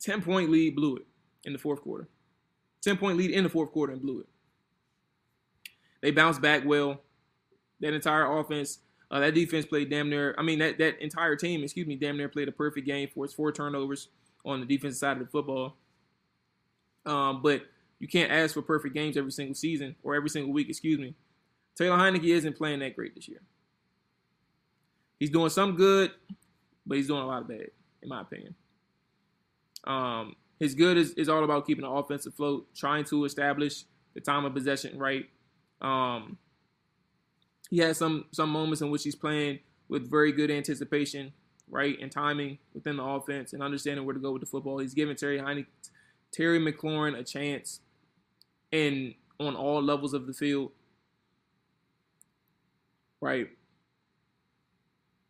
10 0.00 0.20
point 0.20 0.50
lead, 0.50 0.76
blew 0.76 0.96
it 0.96 1.06
in 1.44 1.54
the 1.54 1.58
fourth 1.58 1.80
quarter. 1.80 2.08
10 2.82 2.98
point 2.98 3.16
lead 3.16 3.30
in 3.30 3.42
the 3.42 3.48
fourth 3.48 3.72
quarter 3.72 3.94
and 3.94 4.02
blew 4.02 4.20
it. 4.20 4.26
They 6.02 6.10
bounced 6.10 6.42
back 6.42 6.64
well. 6.66 7.00
That 7.80 7.94
entire 7.94 8.38
offense 8.38 8.80
uh, 9.10 9.20
that 9.20 9.34
defense 9.34 9.64
played 9.64 9.88
damn 9.88 10.10
near. 10.10 10.34
I 10.36 10.42
mean, 10.42 10.58
that 10.58 10.76
that 10.76 11.02
entire 11.02 11.36
team, 11.36 11.62
excuse 11.62 11.86
me, 11.86 11.96
damn 11.96 12.18
near 12.18 12.28
played 12.28 12.48
a 12.48 12.52
perfect 12.52 12.86
game 12.86 13.08
for 13.14 13.24
its 13.24 13.32
four 13.32 13.50
turnovers 13.50 14.08
on 14.44 14.60
the 14.60 14.66
defensive 14.66 14.98
side 14.98 15.16
of 15.16 15.20
the 15.20 15.30
football. 15.30 15.76
Um, 17.06 17.40
but 17.42 17.62
you 17.98 18.08
can't 18.08 18.30
ask 18.30 18.54
for 18.54 18.62
perfect 18.62 18.94
games 18.94 19.16
every 19.16 19.32
single 19.32 19.54
season 19.54 19.96
or 20.02 20.14
every 20.14 20.28
single 20.28 20.52
week. 20.52 20.68
Excuse 20.68 20.98
me. 20.98 21.14
Taylor 21.76 21.96
Heinicke 21.96 22.24
isn't 22.24 22.56
playing 22.56 22.80
that 22.80 22.96
great 22.96 23.14
this 23.14 23.28
year. 23.28 23.40
He's 25.18 25.30
doing 25.30 25.50
some 25.50 25.76
good, 25.76 26.12
but 26.86 26.96
he's 26.96 27.08
doing 27.08 27.22
a 27.22 27.26
lot 27.26 27.42
of 27.42 27.48
bad, 27.48 27.70
in 28.02 28.08
my 28.08 28.20
opinion. 28.20 28.54
Um, 29.84 30.36
his 30.58 30.74
good 30.74 30.96
is, 30.96 31.10
is 31.12 31.28
all 31.28 31.44
about 31.44 31.66
keeping 31.66 31.82
the 31.82 31.90
offense 31.90 32.26
afloat, 32.26 32.68
trying 32.74 33.04
to 33.04 33.24
establish 33.24 33.84
the 34.14 34.20
time 34.20 34.44
of 34.44 34.54
possession 34.54 34.98
right. 34.98 35.26
Um, 35.80 36.38
he 37.70 37.78
has 37.78 37.98
some 37.98 38.24
some 38.32 38.50
moments 38.50 38.80
in 38.80 38.90
which 38.90 39.04
he's 39.04 39.14
playing 39.14 39.60
with 39.88 40.10
very 40.10 40.32
good 40.32 40.50
anticipation, 40.50 41.32
right, 41.70 41.96
and 42.00 42.10
timing 42.10 42.58
within 42.74 42.96
the 42.96 43.04
offense 43.04 43.52
and 43.52 43.62
understanding 43.62 44.04
where 44.04 44.14
to 44.14 44.20
go 44.20 44.32
with 44.32 44.40
the 44.40 44.46
football. 44.46 44.78
He's 44.78 44.94
giving 44.94 45.16
Terry 45.16 45.38
Heine, 45.38 45.66
Terry 46.32 46.58
McLaurin 46.58 47.16
a 47.16 47.22
chance 47.22 47.80
in 48.72 49.14
on 49.38 49.56
all 49.56 49.82
levels 49.82 50.14
of 50.14 50.26
the 50.26 50.32
field. 50.32 50.72
Right. 53.20 53.48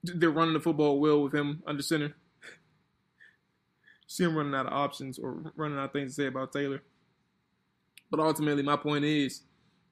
They're 0.03 0.31
running 0.31 0.55
the 0.55 0.61
football 0.61 1.01
well 1.01 1.23
with 1.23 1.35
him 1.35 1.63
under 1.67 1.83
center. 1.83 2.15
See 4.07 4.25
him 4.25 4.37
running 4.37 4.55
out 4.55 4.67
of 4.67 4.73
options 4.73 5.19
or 5.19 5.53
running 5.57 5.79
out 5.79 5.93
things 5.93 6.13
to 6.15 6.23
say 6.23 6.27
about 6.27 6.53
Taylor. 6.53 6.83
But 8.11 8.21
ultimately, 8.21 8.63
my 8.63 8.77
point 8.77 9.05
is 9.05 9.43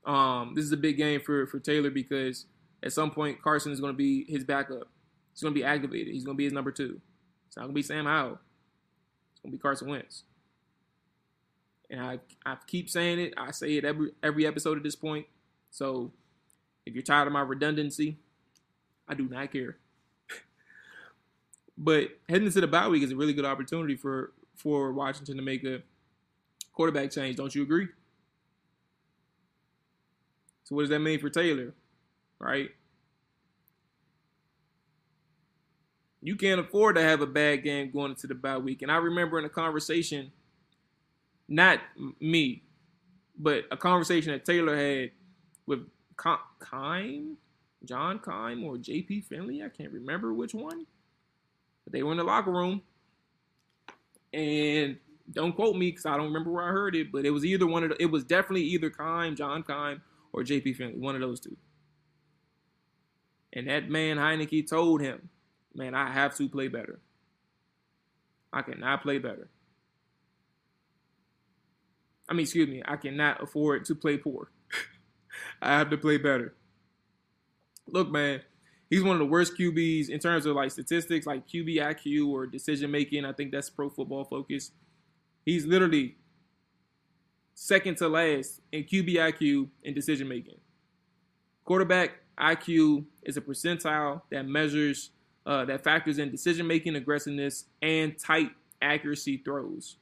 um, 0.06 0.52
this 0.54 0.64
is 0.64 0.72
a 0.72 0.76
big 0.76 0.96
game 0.96 1.20
for 1.20 1.46
for 1.46 1.58
Taylor 1.58 1.90
because 1.90 2.46
at 2.82 2.92
some 2.92 3.10
point 3.10 3.42
Carson 3.42 3.72
is 3.72 3.80
going 3.80 3.92
to 3.92 3.96
be 3.96 4.24
his 4.28 4.44
backup. 4.44 4.88
He's 5.32 5.42
going 5.42 5.52
to 5.52 5.60
be 5.60 5.64
activated. 5.64 6.14
He's 6.14 6.24
going 6.24 6.36
to 6.36 6.38
be 6.38 6.44
his 6.44 6.52
number 6.52 6.70
two. 6.70 7.00
It's 7.46 7.56
not 7.56 7.64
going 7.64 7.72
to 7.72 7.74
be 7.74 7.82
Sam 7.82 8.06
Howell. 8.06 8.38
It's 9.32 9.40
going 9.42 9.52
to 9.52 9.58
be 9.58 9.60
Carson 9.60 9.88
Wentz. 9.90 10.22
And 11.90 12.00
I 12.00 12.18
I 12.44 12.56
keep 12.66 12.90
saying 12.90 13.18
it. 13.20 13.34
I 13.36 13.50
say 13.50 13.76
it 13.76 13.84
every 13.84 14.10
every 14.22 14.46
episode 14.46 14.76
at 14.76 14.82
this 14.82 14.96
point. 14.96 15.26
So 15.70 16.12
if 16.84 16.94
you're 16.94 17.02
tired 17.02 17.26
of 17.26 17.32
my 17.32 17.42
redundancy, 17.42 18.18
I 19.08 19.14
do 19.14 19.28
not 19.28 19.52
care. 19.52 19.76
but 21.78 22.08
heading 22.28 22.46
into 22.46 22.60
the 22.60 22.66
bye 22.66 22.88
week 22.88 23.02
is 23.02 23.12
a 23.12 23.16
really 23.16 23.34
good 23.34 23.44
opportunity 23.44 23.96
for 23.96 24.32
for 24.54 24.92
Washington 24.92 25.36
to 25.36 25.42
make 25.42 25.64
a 25.64 25.82
quarterback 26.72 27.10
change. 27.10 27.36
Don't 27.36 27.54
you 27.54 27.62
agree? 27.62 27.88
So 30.64 30.74
what 30.74 30.82
does 30.82 30.90
that 30.90 30.98
mean 30.98 31.20
for 31.20 31.30
Taylor? 31.30 31.74
Right? 32.38 32.70
You 36.22 36.34
can't 36.34 36.60
afford 36.60 36.96
to 36.96 37.02
have 37.02 37.20
a 37.20 37.26
bad 37.26 37.62
game 37.62 37.92
going 37.92 38.10
into 38.10 38.26
the 38.26 38.34
bye 38.34 38.58
week. 38.58 38.82
And 38.82 38.90
I 38.90 38.96
remember 38.96 39.38
in 39.38 39.44
a 39.44 39.48
conversation, 39.48 40.32
not 41.48 41.80
me, 42.20 42.62
but 43.38 43.64
a 43.70 43.76
conversation 43.76 44.32
that 44.32 44.44
Taylor 44.44 44.76
had 44.76 45.10
with 45.66 45.86
Keim, 46.16 47.36
John 47.84 48.18
Keim, 48.18 48.64
or 48.64 48.76
JP 48.76 49.24
Finley. 49.24 49.62
I 49.62 49.68
can't 49.68 49.92
remember 49.92 50.32
which 50.32 50.54
one. 50.54 50.86
But 51.84 51.92
they 51.92 52.02
were 52.02 52.12
in 52.12 52.18
the 52.18 52.24
locker 52.24 52.50
room. 52.50 52.82
And 54.32 54.96
don't 55.30 55.54
quote 55.54 55.76
me 55.76 55.90
because 55.90 56.06
I 56.06 56.16
don't 56.16 56.26
remember 56.26 56.50
where 56.50 56.64
I 56.64 56.72
heard 56.72 56.94
it, 56.96 57.12
but 57.12 57.24
it 57.24 57.30
was 57.30 57.44
either 57.44 57.66
one 57.66 57.84
of 57.84 57.90
the, 57.90 58.02
it 58.02 58.10
was 58.10 58.24
definitely 58.24 58.64
either 58.64 58.90
Keim, 58.90 59.36
John 59.36 59.62
Keim, 59.62 60.02
or 60.32 60.42
JP 60.42 60.76
Finley, 60.76 60.98
one 60.98 61.14
of 61.14 61.20
those 61.20 61.40
two. 61.40 61.56
And 63.52 63.68
that 63.68 63.88
man 63.88 64.18
Heinicke 64.18 64.68
told 64.68 65.00
him, 65.00 65.30
man, 65.74 65.94
I 65.94 66.10
have 66.10 66.36
to 66.36 66.48
play 66.48 66.68
better. 66.68 67.00
I 68.52 68.62
cannot 68.62 69.02
play 69.02 69.18
better. 69.18 69.48
I 72.28 72.34
mean, 72.34 72.42
excuse 72.42 72.68
me, 72.68 72.82
I 72.86 72.96
cannot 72.96 73.42
afford 73.42 73.84
to 73.86 73.94
play 73.94 74.16
poor. 74.16 74.50
I 75.62 75.78
have 75.78 75.90
to 75.90 75.98
play 75.98 76.16
better. 76.16 76.54
Look, 77.86 78.10
man, 78.10 78.42
he's 78.90 79.02
one 79.02 79.14
of 79.14 79.20
the 79.20 79.26
worst 79.26 79.56
QBs 79.56 80.08
in 80.08 80.18
terms 80.18 80.46
of 80.46 80.56
like 80.56 80.70
statistics, 80.70 81.26
like 81.26 81.46
QB 81.46 81.76
IQ 81.76 82.28
or 82.28 82.46
decision 82.46 82.90
making. 82.90 83.24
I 83.24 83.32
think 83.32 83.52
that's 83.52 83.70
Pro 83.70 83.88
Football 83.88 84.24
Focus. 84.24 84.72
He's 85.44 85.64
literally 85.64 86.16
second 87.54 87.96
to 87.98 88.08
last 88.08 88.60
in 88.72 88.84
QB 88.84 89.14
IQ 89.14 89.68
and 89.84 89.94
decision 89.94 90.28
making. 90.28 90.58
Quarterback 91.64 92.12
IQ 92.38 93.06
is 93.22 93.36
a 93.36 93.40
percentile 93.40 94.22
that 94.30 94.46
measures 94.46 95.10
uh, 95.46 95.64
that 95.64 95.84
factors 95.84 96.18
in 96.18 96.30
decision 96.30 96.66
making, 96.66 96.96
aggressiveness, 96.96 97.66
and 97.80 98.18
tight 98.18 98.50
accuracy 98.82 99.38
throws, 99.38 99.96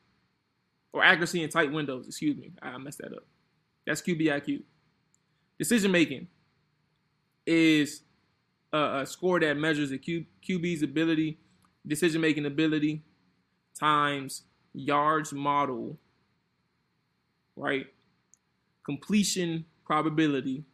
or 0.95 1.03
accuracy 1.03 1.43
in 1.43 1.51
tight 1.51 1.71
windows. 1.73 2.07
Excuse 2.07 2.37
me, 2.39 2.53
I 2.63 2.79
messed 2.79 2.99
that 2.99 3.13
up. 3.13 3.27
That's 3.85 4.01
QB 4.01 4.23
IQ. 4.23 4.63
Decision 5.59 5.91
making 5.91 6.29
is 7.45 8.03
a, 8.73 9.01
a, 9.01 9.07
score 9.07 9.41
that 9.41 9.57
measures 9.57 9.91
the 9.91 9.99
Q, 9.99 10.25
QB's 10.49 10.83
ability, 10.83 11.39
decision 11.87 12.21
making 12.21 12.47
ability, 12.47 13.03
times 13.79 14.43
yards 14.73 15.33
model, 15.33 15.99
right? 17.57 17.87
Completion 18.85 19.65
probability, 19.85 20.65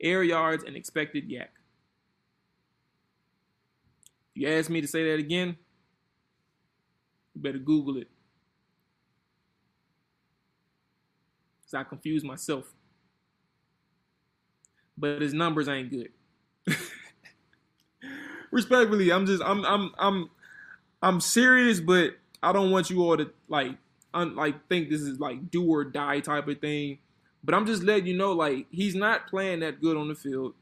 air 0.00 0.22
yards, 0.22 0.62
and 0.62 0.76
expected 0.76 1.28
YAC. 1.28 1.48
If 4.34 4.42
you 4.42 4.48
ask 4.48 4.70
me 4.70 4.80
to 4.82 4.86
say 4.86 5.10
that 5.10 5.18
again, 5.18 5.56
you 7.34 7.42
better 7.42 7.58
Google 7.58 7.96
it. 7.96 8.08
Because 11.68 11.86
I 11.86 11.88
confuse 11.88 12.24
myself. 12.24 12.72
But 14.96 15.20
his 15.20 15.34
numbers 15.34 15.68
ain't 15.68 15.90
good. 15.90 16.10
Respectfully, 18.50 19.12
I'm 19.12 19.26
just 19.26 19.42
I'm 19.44 19.64
I'm 19.64 19.92
I'm 19.98 20.30
I'm 21.02 21.20
serious, 21.20 21.80
but 21.80 22.12
I 22.42 22.52
don't 22.52 22.70
want 22.70 22.90
you 22.90 23.02
all 23.02 23.16
to 23.16 23.30
like 23.48 23.76
un, 24.14 24.34
like 24.34 24.66
think 24.68 24.88
this 24.88 25.02
is 25.02 25.20
like 25.20 25.50
do 25.50 25.70
or 25.70 25.84
die 25.84 26.20
type 26.20 26.48
of 26.48 26.58
thing. 26.60 26.98
But 27.44 27.54
I'm 27.54 27.66
just 27.66 27.82
letting 27.82 28.06
you 28.06 28.16
know, 28.16 28.32
like 28.32 28.66
he's 28.70 28.94
not 28.94 29.28
playing 29.28 29.60
that 29.60 29.80
good 29.80 29.96
on 29.96 30.08
the 30.08 30.14
field. 30.14 30.54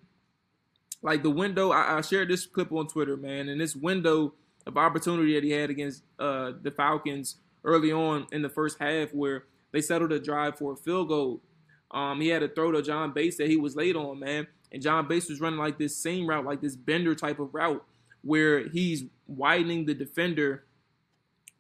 Like 1.03 1.23
the 1.23 1.31
window, 1.31 1.71
I, 1.71 1.99
I 1.99 2.01
shared 2.01 2.29
this 2.29 2.47
clip 2.47 2.73
on 2.73 2.89
Twitter, 2.89 3.17
man, 3.17 3.49
and 3.49 3.61
this 3.61 3.77
window 3.77 4.35
of 4.67 4.77
opportunity 4.77 5.35
that 5.35 5.45
he 5.45 5.53
had 5.53 5.71
against 5.71 6.03
uh, 6.19 6.53
the 6.61 6.73
Falcons 6.73 7.37
early 7.65 7.93
on 7.93 8.27
in 8.33 8.43
the 8.43 8.49
first 8.49 8.79
half, 8.81 9.15
where 9.15 9.45
they 9.73 9.81
settled 9.81 10.13
a 10.13 10.21
drive 10.21 10.59
for 10.59 10.73
a 10.73 10.77
field 10.77 11.09
goal. 11.09 11.43
Um, 11.91 12.21
he 12.21 12.29
had 12.29 12.43
a 12.43 12.49
throw 12.49 12.73
to 12.73 12.83
John 12.83 13.13
Bates 13.13 13.37
that 13.37 13.49
he 13.49 13.57
was 13.57 13.77
late 13.77 13.97
on, 13.97 14.19
man. 14.19 14.47
And 14.73 14.83
John 14.83 15.07
Bates 15.07 15.29
was 15.29 15.41
running 15.41 15.59
like 15.59 15.79
this 15.79 15.97
same 15.97 16.27
route, 16.29 16.45
like 16.45 16.61
this 16.61 16.77
bender 16.77 17.15
type 17.15 17.39
of 17.39 17.55
route, 17.55 17.85
where 18.23 18.69
he's 18.69 19.05
widening 19.27 19.87
the 19.87 19.95
defender 19.95 20.65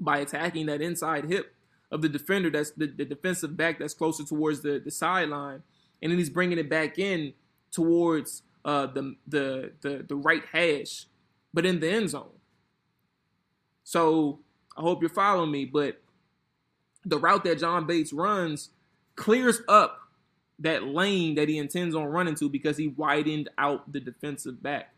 by 0.00 0.18
attacking 0.18 0.66
that 0.66 0.82
inside 0.82 1.26
hip 1.26 1.54
of 1.90 2.02
the 2.02 2.08
defender 2.08 2.50
that's 2.50 2.72
the, 2.72 2.86
the 2.86 3.04
defensive 3.04 3.56
back 3.56 3.78
that's 3.78 3.94
closer 3.94 4.24
towards 4.24 4.60
the, 4.62 4.80
the 4.84 4.90
sideline. 4.90 5.62
And 6.02 6.10
then 6.10 6.18
he's 6.18 6.30
bringing 6.30 6.58
it 6.58 6.68
back 6.68 6.98
in 6.98 7.32
towards 7.70 8.42
uh, 8.64 8.86
the, 8.86 9.14
the, 9.26 9.72
the, 9.80 10.04
the 10.08 10.16
right 10.16 10.42
hash, 10.52 11.06
but 11.54 11.64
in 11.64 11.80
the 11.80 11.88
end 11.88 12.10
zone. 12.10 12.30
So 13.84 14.40
I 14.76 14.80
hope 14.80 15.00
you're 15.00 15.08
following 15.08 15.52
me, 15.52 15.64
but 15.64 16.02
the 17.06 17.18
route 17.18 17.44
that 17.44 17.60
John 17.60 17.86
Bates 17.86 18.12
runs 18.12 18.70
clears 19.14 19.62
up 19.68 20.00
that 20.58 20.84
lane 20.84 21.36
that 21.36 21.48
he 21.48 21.56
intends 21.56 21.94
on 21.94 22.06
running 22.06 22.34
to 22.34 22.50
because 22.50 22.76
he 22.76 22.88
widened 22.88 23.48
out 23.56 23.90
the 23.92 24.00
defensive 24.00 24.62
back. 24.62 24.92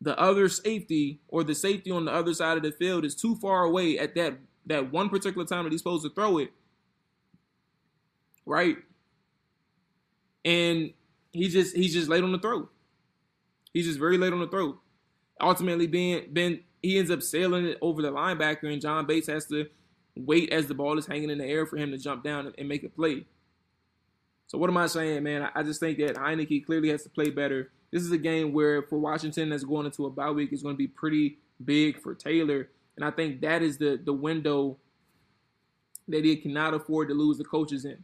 The 0.00 0.18
other 0.18 0.48
safety 0.48 1.20
or 1.28 1.44
the 1.44 1.54
safety 1.54 1.90
on 1.90 2.04
the 2.04 2.12
other 2.12 2.34
side 2.34 2.56
of 2.56 2.64
the 2.64 2.72
field 2.72 3.04
is 3.04 3.14
too 3.14 3.36
far 3.36 3.64
away 3.64 3.98
at 3.98 4.14
that 4.16 4.38
that 4.66 4.92
one 4.92 5.08
particular 5.08 5.46
time 5.46 5.64
that 5.64 5.72
he's 5.72 5.80
supposed 5.80 6.04
to 6.04 6.10
throw 6.10 6.38
it. 6.38 6.52
Right? 8.44 8.78
And 10.44 10.92
he 11.30 11.48
just 11.48 11.76
he's 11.76 11.92
just 11.92 12.08
late 12.08 12.24
on 12.24 12.32
the 12.32 12.38
throw. 12.38 12.68
He's 13.72 13.86
just 13.86 14.00
very 14.00 14.18
late 14.18 14.32
on 14.32 14.40
the 14.40 14.48
throw. 14.48 14.78
Ultimately 15.40 15.86
being 15.86 16.32
been 16.32 16.60
he 16.82 16.98
ends 16.98 17.10
up 17.10 17.22
sailing 17.22 17.66
it 17.66 17.78
over 17.80 18.02
the 18.02 18.10
linebacker 18.10 18.72
and 18.72 18.82
John 18.82 19.06
Bates 19.06 19.28
has 19.28 19.46
to 19.46 19.66
wait 20.16 20.52
as 20.52 20.66
the 20.66 20.74
ball 20.74 20.98
is 20.98 21.06
hanging 21.06 21.30
in 21.30 21.38
the 21.38 21.46
air 21.46 21.66
for 21.66 21.76
him 21.76 21.90
to 21.90 21.98
jump 21.98 22.22
down 22.22 22.52
and 22.56 22.68
make 22.68 22.84
a 22.84 22.88
play. 22.88 23.26
So 24.46 24.58
what 24.58 24.68
am 24.68 24.76
I 24.76 24.86
saying, 24.86 25.22
man? 25.22 25.48
I 25.54 25.62
just 25.62 25.80
think 25.80 25.98
that 25.98 26.16
Heinicke 26.16 26.66
clearly 26.66 26.90
has 26.90 27.02
to 27.04 27.08
play 27.08 27.30
better. 27.30 27.70
This 27.90 28.02
is 28.02 28.12
a 28.12 28.18
game 28.18 28.52
where 28.52 28.82
for 28.82 28.98
Washington 28.98 29.50
that's 29.50 29.64
going 29.64 29.86
into 29.86 30.06
a 30.06 30.10
bye 30.10 30.30
week 30.30 30.52
is 30.52 30.62
going 30.62 30.74
to 30.74 30.78
be 30.78 30.88
pretty 30.88 31.38
big 31.64 32.00
for 32.00 32.14
Taylor. 32.14 32.68
And 32.96 33.04
I 33.04 33.10
think 33.10 33.40
that 33.40 33.62
is 33.62 33.78
the 33.78 33.98
the 34.02 34.12
window 34.12 34.78
that 36.08 36.24
he 36.24 36.36
cannot 36.36 36.74
afford 36.74 37.08
to 37.08 37.14
lose 37.14 37.38
the 37.38 37.44
coaches 37.44 37.84
in. 37.84 38.02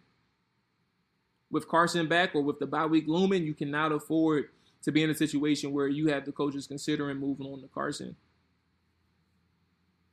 With 1.50 1.68
Carson 1.68 2.08
back 2.08 2.34
or 2.34 2.42
with 2.42 2.58
the 2.58 2.66
bye 2.66 2.86
week 2.86 3.04
looming, 3.06 3.44
you 3.44 3.54
cannot 3.54 3.92
afford 3.92 4.50
to 4.82 4.92
be 4.92 5.02
in 5.02 5.10
a 5.10 5.14
situation 5.14 5.72
where 5.72 5.88
you 5.88 6.08
have 6.08 6.24
the 6.24 6.32
coaches 6.32 6.66
considering 6.66 7.18
moving 7.18 7.46
on 7.46 7.60
to 7.60 7.68
Carson. 7.68 8.16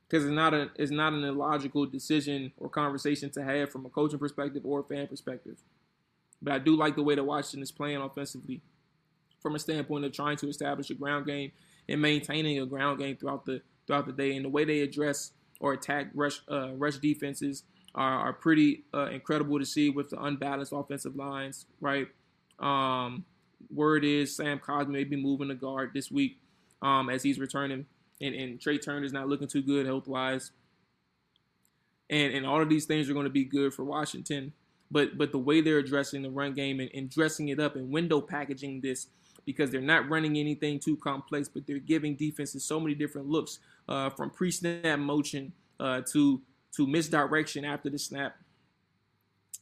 Because 0.08 0.24
it's 0.24 0.34
not 0.34 0.54
a 0.54 0.70
it's 0.76 0.92
not 0.92 1.12
an 1.12 1.24
illogical 1.24 1.86
decision 1.86 2.52
or 2.58 2.68
conversation 2.68 3.30
to 3.30 3.42
have 3.42 3.72
from 3.72 3.86
a 3.86 3.88
coaching 3.88 4.18
perspective 4.18 4.62
or 4.64 4.80
a 4.80 4.84
fan 4.84 5.06
perspective. 5.08 5.56
But 6.40 6.52
I 6.54 6.58
do 6.58 6.76
like 6.76 6.96
the 6.96 7.02
way 7.02 7.14
that 7.14 7.24
Washington 7.24 7.62
is 7.62 7.72
playing 7.72 7.96
offensively 7.96 8.60
from 9.40 9.54
a 9.54 9.58
standpoint 9.58 10.04
of 10.04 10.12
trying 10.12 10.36
to 10.38 10.48
establish 10.48 10.90
a 10.90 10.94
ground 10.94 11.26
game 11.26 11.52
and 11.88 12.00
maintaining 12.00 12.60
a 12.60 12.66
ground 12.66 12.98
game 12.98 13.16
throughout 13.16 13.46
the 13.46 13.62
throughout 13.86 14.06
the 14.06 14.12
day. 14.12 14.36
And 14.36 14.44
the 14.44 14.48
way 14.48 14.64
they 14.64 14.80
address 14.80 15.32
or 15.60 15.72
attack 15.72 16.08
rush 16.14 16.40
uh, 16.50 16.74
rush 16.74 16.98
defenses 16.98 17.64
are, 17.94 18.28
are 18.28 18.32
pretty 18.32 18.84
uh, 18.94 19.06
incredible 19.06 19.58
to 19.58 19.64
see 19.64 19.90
with 19.90 20.10
the 20.10 20.22
unbalanced 20.22 20.72
offensive 20.72 21.16
lines, 21.16 21.66
right? 21.80 22.08
Um, 22.58 23.24
word 23.70 24.04
is 24.04 24.36
Sam 24.36 24.58
Cosmi 24.58 24.88
may 24.88 25.04
be 25.04 25.16
moving 25.16 25.48
the 25.48 25.54
guard 25.54 25.90
this 25.94 26.10
week 26.10 26.38
um, 26.82 27.08
as 27.08 27.22
he's 27.22 27.38
returning, 27.38 27.86
and, 28.20 28.34
and 28.34 28.58
Trai 28.58 28.82
Turner's 28.82 29.12
not 29.12 29.28
looking 29.28 29.48
too 29.48 29.62
good 29.62 29.86
health 29.86 30.08
wise. 30.08 30.50
And, 32.08 32.34
and 32.34 32.46
all 32.46 32.62
of 32.62 32.68
these 32.68 32.84
things 32.84 33.10
are 33.10 33.14
going 33.14 33.24
to 33.24 33.30
be 33.30 33.44
good 33.44 33.74
for 33.74 33.84
Washington. 33.84 34.52
But 34.90 35.18
but 35.18 35.32
the 35.32 35.38
way 35.38 35.60
they're 35.60 35.78
addressing 35.78 36.22
the 36.22 36.30
run 36.30 36.54
game 36.54 36.78
and, 36.78 36.90
and 36.94 37.10
dressing 37.10 37.48
it 37.48 37.58
up 37.58 37.74
and 37.74 37.90
window 37.90 38.20
packaging 38.20 38.80
this 38.80 39.08
because 39.44 39.70
they're 39.70 39.80
not 39.80 40.08
running 40.08 40.36
anything 40.36 40.78
too 40.78 40.96
complex, 40.96 41.48
but 41.48 41.66
they're 41.66 41.78
giving 41.78 42.14
defenses 42.14 42.64
so 42.64 42.78
many 42.78 42.94
different 42.94 43.28
looks 43.28 43.60
uh, 43.88 44.10
from 44.10 44.30
pre-snap 44.30 44.98
motion 44.98 45.52
uh, 45.80 46.02
to 46.12 46.40
to 46.76 46.86
misdirection 46.86 47.64
after 47.64 47.90
the 47.90 47.98
snap, 47.98 48.36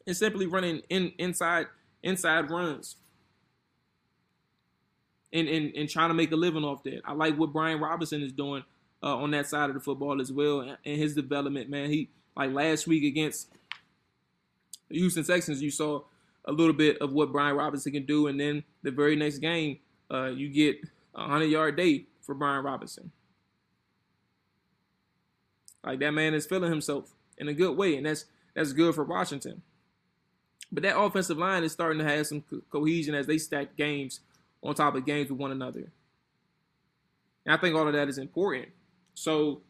and 0.07 0.17
simply 0.17 0.47
running 0.47 0.83
in 0.91 1.13
inside 1.19 1.67
inside 2.03 2.51
runs. 2.51 2.97
And, 5.35 5.49
and, 5.49 5.75
and 5.75 5.91
trying 5.91 6.11
to 6.11 6.15
make 6.15 6.31
a 6.31 6.37
living 6.37 6.65
off 6.65 6.85
that. 6.85 7.01
I 7.05 7.13
like 7.13 7.37
what 7.37 7.53
Brian 7.53 7.81
Robinson 7.81 8.23
is 8.23 8.33
doing 8.33 8.63
uh, 9.03 9.17
on 9.17 9.33
that 9.33 9.49
side 9.49 9.69
of 9.69 9.75
the 9.75 9.81
football 9.81 10.21
as 10.21 10.33
well, 10.33 10.61
and 10.61 10.97
his 10.97 11.15
development. 11.15 11.69
Man, 11.69 11.91
he 11.91 12.09
like 12.37 12.53
last 12.53 12.87
week 12.87 13.05
against 13.05 13.51
the 14.89 14.97
Houston 14.97 15.25
Texans, 15.25 15.61
you 15.61 15.71
saw 15.71 16.03
a 16.45 16.53
little 16.53 16.73
bit 16.73 16.99
of 16.99 17.13
what 17.13 17.33
Brian 17.33 17.57
Robinson 17.57 17.93
can 17.93 18.07
do, 18.07 18.29
and 18.29 18.39
then 18.39 18.65
the 18.83 18.91
very 18.91 19.17
next 19.17 19.39
game, 19.39 19.79
uh, 20.11 20.27
you 20.27 20.49
get 20.49 20.77
a 21.15 21.27
hundred 21.27 21.47
yard 21.47 21.77
day 21.77 22.05
for 22.23 22.35
Brian 22.35 22.65
Robinson. 22.65 23.11
Like 25.85 25.99
that 26.01 26.13
man 26.13 26.33
is 26.33 26.47
feeling 26.47 26.71
himself 26.71 27.13
in 27.39 27.49
a 27.49 27.55
good 27.55 27.77
way, 27.77 27.97
and 27.97 28.07
that's 28.07 28.25
that's 28.55 28.73
good 28.73 28.95
for 28.95 29.05
Washington. 29.05 29.63
But 30.73 30.83
that 30.85 30.99
offensive 30.99 31.39
line 31.39 31.63
is 31.63 31.73
starting 31.73 31.99
to 31.99 32.09
have 32.09 32.27
some 32.27 32.43
co- 32.43 32.63
cohesion 32.71 33.15
as 33.15 33.27
they 33.27 33.39
stack 33.39 33.77
games 33.77 34.21
on 34.65 34.75
top 34.75 34.95
of 34.95 35.05
games 35.05 35.31
with 35.31 35.39
one 35.39 35.53
another. 35.53 35.93
And 37.45 37.55
I 37.55 37.57
think 37.59 37.77
all 37.77 37.87
of 37.87 37.93
that 37.93 38.09
is 38.09 38.19
important. 38.19 38.69
So 39.15 39.61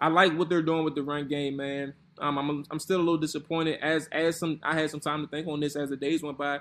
I 0.00 0.08
like 0.08 0.36
what 0.36 0.48
they're 0.48 0.62
doing 0.62 0.84
with 0.84 0.94
the 0.94 1.02
run 1.02 1.28
game, 1.28 1.56
man. 1.56 1.94
Um, 2.18 2.38
I'm 2.38 2.64
I'm 2.70 2.78
still 2.78 2.98
a 2.98 3.02
little 3.02 3.18
disappointed 3.18 3.78
as 3.82 4.08
as 4.12 4.38
some 4.38 4.60
I 4.62 4.74
had 4.74 4.90
some 4.90 5.00
time 5.00 5.22
to 5.22 5.28
think 5.28 5.46
on 5.46 5.60
this 5.60 5.76
as 5.76 5.90
the 5.90 5.96
days 5.96 6.22
went 6.22 6.38
by, 6.38 6.60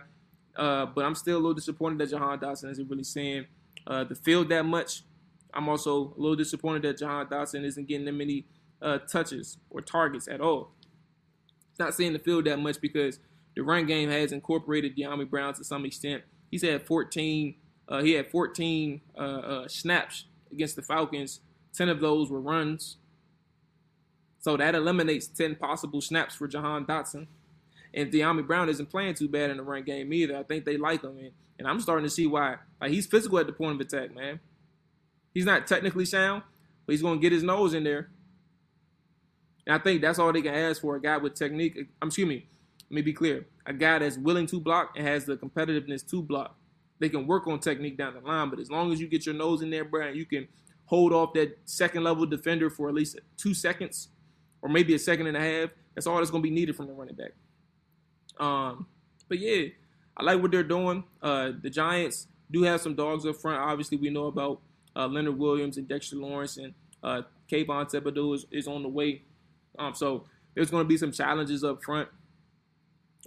uh, 0.55 0.88
but 0.88 1.05
I'm 1.05 1.16
still 1.16 1.38
a 1.38 1.39
little 1.39 1.53
disappointed 1.53 1.99
that 1.99 2.10
Jahan 2.10 2.39
Dotson 2.39 2.72
isn't 2.72 2.89
really 2.89 3.03
seeing 3.03 3.45
uh, 3.86 4.03
the 4.03 4.16
field 4.16 4.49
that 4.49 4.66
much. 4.66 5.03
I'm 5.53 5.70
also 5.70 6.14
a 6.18 6.20
little 6.20 6.36
disappointed 6.36 6.82
that 6.84 6.97
Jahan 6.97 7.28
Dotson 7.28 7.64
isn't 7.64 7.88
getting 7.88 8.05
that 8.05 8.14
many 8.14 8.45
uh, 8.82 8.97
touches 8.97 9.58
or 9.70 9.82
targets 9.82 10.28
at 10.28 10.41
all. 10.41 10.72
It's 11.70 11.80
not 11.80 11.93
seeing 11.93 12.14
the 12.14 12.20
field 12.20 12.45
that 12.45 12.58
much 12.60 12.82
because 12.82 13.20
the 13.55 13.62
run 13.62 13.86
game 13.86 14.10
has 14.10 14.32
incorporated 14.32 14.97
Dyami 14.97 15.30
Brown 15.30 15.53
to 15.53 15.64
some 15.64 15.86
extent. 15.86 16.24
He's 16.54 16.62
had 16.62 16.86
14. 16.86 17.56
Uh, 17.89 18.04
he 18.04 18.12
had 18.12 18.30
14 18.30 19.01
uh, 19.18 19.20
uh, 19.20 19.68
snaps 19.68 20.26
against 20.51 20.76
the 20.76 20.84
Falcons. 20.84 21.39
Ten 21.76 21.89
of 21.89 21.99
those 21.99 22.30
were 22.30 22.39
runs. 22.39 22.97
So 24.38 24.56
that 24.58 24.76
eliminates 24.76 25.26
10 25.26 25.56
possible 25.56 25.99
snaps 25.99 26.36
for 26.36 26.47
Jahan 26.47 26.86
Dotson. 26.86 27.26
And 27.91 28.12
Dyami 28.12 28.45
Brown 28.45 28.70
isn't 28.70 28.91
playing 28.91 29.16
too 29.16 29.28
bad 29.28 29.49
in 29.49 29.58
the 29.58 29.64
run 29.64 29.82
game 29.82 30.14
either. 30.14 30.38
I 30.38 30.43
think 30.43 30.64
they 30.64 30.78
like 30.78 31.01
him, 31.01 31.18
and, 31.18 31.32
and 31.58 31.68
I'm 31.68 31.80
starting 31.80 32.06
to 32.06 32.10
see 32.12 32.28
why. 32.28 32.58
Like 32.80 32.91
he's 32.91 33.08
physical 33.08 33.39
at 33.39 33.47
the 33.47 33.54
point 33.54 33.74
of 33.74 33.82
attack, 33.82 34.14
man. 34.14 34.39
He's 35.34 35.45
not 35.45 35.66
technically 35.66 36.06
sound, 36.06 36.43
but 36.86 36.93
he's 36.93 37.01
going 37.01 37.18
to 37.18 37.22
get 37.22 37.32
his 37.32 37.41
nose 37.41 37.74
in 37.74 37.84
there. 37.84 38.12
And 39.66 39.74
I 39.74 39.80
think 39.80 40.04
that's 40.04 40.20
all 40.20 40.32
they 40.32 40.43
can 40.43 40.54
ask 40.54 40.82
for 40.82 40.97
a 40.97 41.01
guy 41.01 41.18
with 41.18 41.34
technique. 41.34 41.80
I'm 41.99 42.10
excuse 42.10 42.28
me, 42.28 42.45
let 42.94 42.98
me 42.98 43.02
be 43.02 43.14
clear. 43.14 43.48
A 43.66 43.74
guy 43.74 43.98
that's 43.98 44.20
willing 44.20 44.46
to 44.46 44.60
block 44.60 44.94
and 44.96 45.08
has 45.08 45.26
the 45.26 45.36
competitiveness 45.36 46.08
to 46.12 46.22
block. 46.22 46.56
They 47.00 47.10
can 47.10 47.26
work 47.26 47.48
on 47.48 47.60
technique 47.60 47.98
down 47.98 48.14
the 48.14 48.20
line, 48.20 48.52
but 48.52 48.60
as 48.60 48.70
long 48.70 48.94
as 48.94 49.02
you 49.02 49.08
get 49.08 49.26
your 49.26 49.34
nose 49.34 49.64
in 49.64 49.72
there, 49.72 49.84
Brian, 49.84 50.16
you 50.16 50.28
can 50.28 50.48
hold 50.86 51.12
off 51.12 51.34
that 51.34 51.58
second 51.66 52.04
level 52.04 52.28
defender 52.28 52.70
for 52.70 52.89
at 52.89 52.94
least 52.94 53.20
two 53.36 53.56
seconds 53.56 54.10
or 54.62 54.70
maybe 54.70 54.94
a 54.94 55.00
second 55.00 55.26
and 55.26 55.36
a 55.36 55.39
half. 55.39 55.72
That's 55.96 56.06
all 56.06 56.18
that's 56.18 56.30
going 56.30 56.44
to 56.44 56.48
be 56.48 56.54
needed 56.54 56.76
from 56.76 56.86
the 56.86 56.94
running 56.94 57.16
back. 57.16 57.32
Um, 58.39 58.86
but 59.28 59.39
yeah, 59.39 59.70
I 60.16 60.24
like 60.24 60.39
what 60.39 60.52
they're 60.52 60.62
doing. 60.62 61.04
Uh, 61.20 61.54
the 61.64 61.72
Giants 61.72 62.28
do 62.52 62.62
have 62.62 62.80
some 62.80 62.94
dogs 62.94 63.26
up 63.26 63.38
front. 63.38 63.58
Obviously, 63.58 63.98
we 63.98 64.12
know 64.12 64.28
about 64.28 64.62
uh, 64.96 65.08
Leonard 65.08 65.39
Williams 65.39 65.78
and 65.78 65.88
Dexter 65.88 66.18
Lawrence, 66.18 66.58
and 66.58 66.76
uh, 67.02 67.24
Kayvon 67.52 67.91
Thibodeaux 67.91 68.36
is, 68.36 68.46
is 68.52 68.68
on 68.68 68.84
the 68.84 68.89
way. 68.89 69.24
Um, 69.80 69.96
so 69.96 70.26
there's 70.54 70.70
going 70.70 70.84
to 70.84 70.88
be 70.88 70.98
some 70.98 71.12
challenges 71.12 71.64
up 71.64 71.84
front 71.84 72.08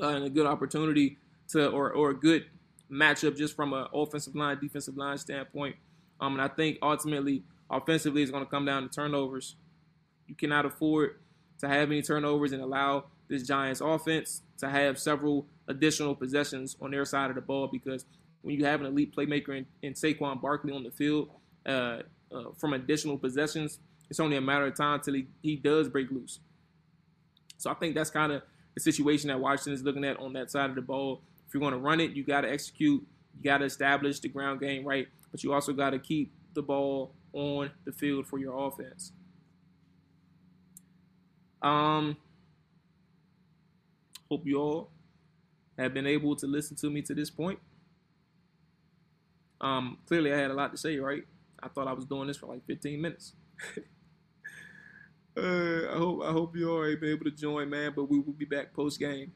uh, 0.01 0.09
and 0.09 0.25
a 0.25 0.31
good 0.31 0.47
opportunity 0.47 1.19
to, 1.49 1.69
or, 1.69 1.91
or 1.91 2.11
a 2.11 2.15
good 2.15 2.47
matchup 2.91 3.37
just 3.37 3.55
from 3.55 3.73
an 3.73 3.87
offensive 3.93 4.35
line, 4.35 4.59
defensive 4.61 4.97
line 4.97 5.19
standpoint. 5.19 5.77
Um, 6.21 6.35
and 6.35 6.43
I 6.43 6.49
think 6.49 6.79
ultimately, 6.83 7.43
offensively, 7.71 8.23
it's 8.23 8.31
going 8.31 8.45
to 8.45 8.51
come 8.51 8.65
down 8.65 8.83
to 8.83 8.89
turnovers. 8.89 9.57
You 10.27 10.35
cannot 10.35 10.67
afford 10.67 11.19
to 11.59 11.69
have 11.69 11.91
any 11.91 12.03
turnovers 12.03 12.53
and 12.53 12.63
allow 12.63 13.05
this 13.29 13.43
Giants 13.43 13.81
offense 13.81 14.43
to 14.59 14.69
have 14.69 14.99
several 14.99 15.47
additional 15.69 16.15
possessions 16.15 16.77
on 16.81 16.91
their 16.91 17.05
side 17.05 17.31
of 17.31 17.37
the 17.37 17.43
ball 17.43 17.69
because 17.71 18.05
when 18.43 18.57
you 18.57 18.65
have 18.65 18.81
an 18.81 18.87
elite 18.87 19.15
playmaker 19.15 19.57
in, 19.57 19.67
in 19.83 19.95
Saquon 19.95 20.41
Barkley 20.41 20.73
on 20.73 20.85
the 20.85 20.91
field 20.91 21.31
uh, 21.67 22.03
uh, 22.33 22.45
from 22.57 22.73
additional 22.75 23.19
possessions, 23.19 23.81
it's 24.09 24.21
only 24.21 24.37
a 24.37 24.41
matter 24.41 24.67
of 24.67 24.77
time 24.77 24.95
until 24.95 25.15
he, 25.15 25.27
he 25.43 25.57
does 25.57 25.89
break 25.89 26.11
loose. 26.11 26.39
So 27.59 27.71
I 27.71 27.75
think 27.75 27.95
that's 27.95 28.11
kind 28.11 28.33
of 28.33 28.43
the 28.77 28.81
situation 28.81 29.29
that 29.29 29.41
Washington 29.41 29.73
is 29.73 29.83
looking 29.83 30.05
at 30.05 30.19
on 30.21 30.35
that 30.35 30.51
side 30.51 30.69
of 30.69 30.77
the 30.77 30.83
ball. 30.83 31.23
If 31.49 31.55
you're 31.55 31.61
going 31.61 31.73
to 31.73 31.79
run 31.79 31.99
it, 31.99 32.13
you 32.13 32.23
got 32.23 32.43
to 32.43 32.51
execute. 32.53 33.05
You 33.37 33.43
got 33.43 33.59
to 33.59 33.65
establish 33.65 34.21
the 34.21 34.29
ground 34.29 34.61
game 34.61 34.85
right, 34.85 35.09
but 35.33 35.43
you 35.43 35.53
also 35.53 35.73
got 35.73 35.91
to 35.91 35.99
keep 35.99 36.31
the 36.55 36.63
ball 36.63 37.15
on 37.33 37.71
the 37.85 37.93
field 37.93 38.27
for 38.27 38.39
your 38.39 38.57
offense. 38.57 39.13
Um, 41.63 42.19
hope 44.31 44.47
you 44.47 44.59
all 44.59 44.91
have 45.79 45.95
been 45.95 46.07
able 46.07 46.37
to 46.37 46.47
listen 46.47 46.77
to 46.77 46.91
me 46.91 47.01
to 47.03 47.15
this 47.15 47.31
point. 47.31 47.59
Um, 49.61 49.99
clearly, 50.07 50.35
I 50.35 50.37
had 50.37 50.51
a 50.51 50.55
lot 50.55 50.71
to 50.73 50.79
say, 50.79 50.99
right? 50.99 51.25
I 51.63 51.69
thought 51.69 51.89
I 51.89 51.93
was 51.93 52.05
doing 52.05 52.29
this 52.29 52.37
for 52.37 52.47
like 52.47 52.65
15 52.67 53.01
minutes. 53.01 53.33
uh, 55.37 55.93
I 55.93 55.99
hope 55.99 56.23
I 56.25 56.33
hope 56.33 56.57
you 56.57 56.71
all 56.71 56.97
been 56.97 57.11
able 57.11 57.25
to 57.25 57.31
join, 57.31 57.69
man. 57.69 57.93
But 57.95 58.09
we 58.11 58.19
will 58.19 58.33
be 58.33 58.45
back 58.45 58.73
post 58.73 58.99
game. 58.99 59.33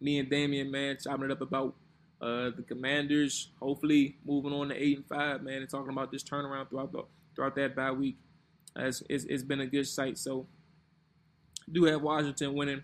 Me 0.00 0.18
and 0.18 0.30
Damian, 0.30 0.70
man, 0.70 0.96
chopping 1.02 1.26
it 1.26 1.30
up 1.30 1.40
about 1.40 1.74
uh, 2.20 2.50
the 2.56 2.64
Commanders. 2.66 3.50
Hopefully, 3.60 4.16
moving 4.24 4.52
on 4.52 4.68
to 4.68 4.74
eight 4.74 4.98
and 4.98 5.06
five, 5.06 5.42
man, 5.42 5.62
and 5.62 5.70
talking 5.70 5.90
about 5.90 6.12
this 6.12 6.22
turnaround 6.22 6.68
throughout 6.70 6.92
the 6.92 7.02
throughout 7.34 7.56
that 7.56 7.74
bye 7.74 7.90
week. 7.90 8.18
Uh, 8.78 8.84
it's, 8.84 9.02
it's, 9.08 9.24
it's 9.24 9.42
been 9.42 9.60
a 9.60 9.66
good 9.66 9.86
sight. 9.86 10.16
So, 10.16 10.46
do 11.70 11.84
have 11.84 12.02
Washington 12.02 12.54
winning. 12.54 12.82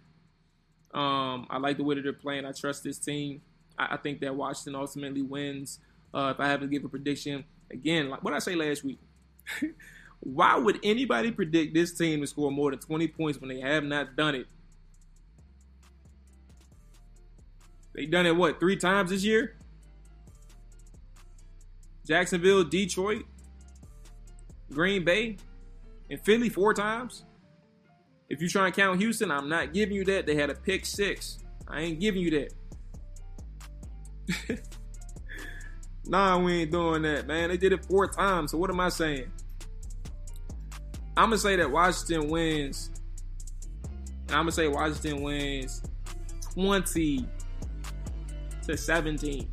Um, 0.93 1.47
I 1.49 1.59
like 1.59 1.77
the 1.77 1.85
way 1.85 1.95
that 1.95 2.03
they're 2.03 2.13
playing. 2.13 2.45
I 2.45 2.53
trust 2.53 2.83
this 2.83 2.99
team. 2.99 3.43
I, 3.79 3.95
I 3.95 3.97
think 3.99 4.21
that 4.21 4.35
Washington 4.35 4.75
ultimately 4.75 5.23
wins. 5.23 5.79
Uh, 6.13 6.33
if 6.35 6.41
I 6.41 6.49
have 6.49 6.61
to 6.61 6.67
give 6.67 6.85
a 6.85 6.89
prediction, 6.89 7.45
again, 7.71 8.09
like 8.09 8.25
what 8.25 8.35
I 8.35 8.39
say 8.39 8.55
last 8.55 8.83
week, 8.83 8.99
why 10.21 10.57
would 10.57 10.79
anybody 10.83 11.31
predict 11.31 11.75
this 11.75 11.97
team 11.97 12.21
to 12.21 12.27
score 12.27 12.51
more 12.51 12.71
than 12.71 12.81
20 12.81 13.09
points 13.09 13.41
when 13.41 13.49
they 13.49 13.61
have 13.61 13.85
not 13.85 14.17
done 14.17 14.35
it? 14.35 14.47
They 17.95 18.07
done 18.07 18.27
it 18.27 18.37
what 18.37 18.61
three 18.61 18.77
times 18.77 19.11
this 19.11 19.25
year? 19.25 19.57
Jacksonville, 22.07 22.63
Detroit, 22.63 23.25
Green 24.73 25.05
Bay, 25.05 25.37
and 26.11 26.21
Philly 26.25 26.49
four 26.49 26.75
times. 26.75 27.25
If 28.29 28.43
you 28.43 28.49
try 28.49 28.67
and 28.67 28.75
count 28.75 29.01
Houston, 29.01 29.31
I'm 29.31 29.49
not 29.49 29.73
giving 29.73 29.95
you 29.95 30.05
that. 30.05 30.27
They 30.27 30.35
had 30.35 30.51
a 30.51 30.55
pick 30.55 30.85
six. 30.85 31.39
I 31.69 31.81
ain't 31.81 32.01
giving 32.01 32.23
you 32.23 32.49
that. 34.49 34.61
nah, 36.07 36.39
we 36.39 36.63
ain't 36.63 36.73
doing 36.73 37.03
that, 37.03 37.27
man. 37.27 37.49
They 37.49 37.57
did 37.57 37.73
it 37.73 37.85
four 37.85 38.09
times. 38.09 38.51
So 38.51 38.59
what 38.59 38.71
am 38.71 38.81
I 38.81 38.89
saying? 38.89 39.31
I'm 41.17 41.27
gonna 41.27 41.39
say 41.39 41.57
that 41.57 41.71
Washington 41.71 42.29
wins. 42.29 42.91
I'm 44.29 44.41
gonna 44.41 44.53
say 44.53 44.69
Washington 44.69 45.23
wins 45.23 45.83
20 46.53 47.27
to 48.67 48.77
17. 48.77 49.51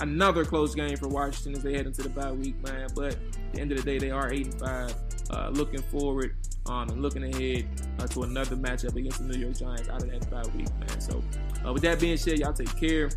Another 0.00 0.44
close 0.44 0.74
game 0.76 0.96
for 0.96 1.08
Washington 1.08 1.56
as 1.56 1.62
they 1.64 1.74
head 1.74 1.86
into 1.86 2.02
the 2.02 2.08
bye 2.10 2.30
week, 2.30 2.54
man. 2.62 2.88
But 2.94 3.14
at 3.14 3.52
the 3.52 3.60
end 3.60 3.72
of 3.72 3.78
the 3.78 3.84
day, 3.84 3.98
they 3.98 4.12
are 4.12 4.32
eight 4.32 4.46
and 4.46 4.60
five. 4.60 4.94
Uh, 5.30 5.50
looking 5.50 5.82
forward 5.82 6.36
um, 6.66 6.88
and 6.88 7.02
looking 7.02 7.24
ahead 7.24 7.68
uh, 7.98 8.06
to 8.06 8.22
another 8.22 8.56
matchup 8.56 8.96
against 8.96 9.18
the 9.18 9.24
New 9.24 9.38
York 9.38 9.56
Giants 9.56 9.88
out 9.88 10.02
of 10.02 10.10
that 10.10 10.30
bye 10.30 10.42
week, 10.56 10.68
man. 10.78 11.00
So, 11.00 11.22
uh, 11.66 11.72
with 11.72 11.82
that 11.82 11.98
being 11.98 12.16
said, 12.16 12.38
y'all 12.38 12.52
take 12.52 12.74
care. 12.76 13.10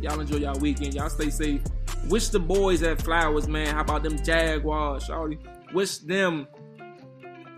Y'all 0.00 0.20
enjoy 0.20 0.36
y'all 0.36 0.58
weekend. 0.60 0.94
Y'all 0.94 1.08
stay 1.08 1.30
safe. 1.30 1.62
Wish 2.08 2.28
the 2.28 2.38
boys 2.38 2.82
at 2.82 3.00
Flowers, 3.00 3.48
man. 3.48 3.74
How 3.74 3.80
about 3.80 4.02
them 4.02 4.22
Jaguars, 4.22 5.08
Shawty? 5.08 5.38
Wish 5.72 5.98
them 5.98 6.46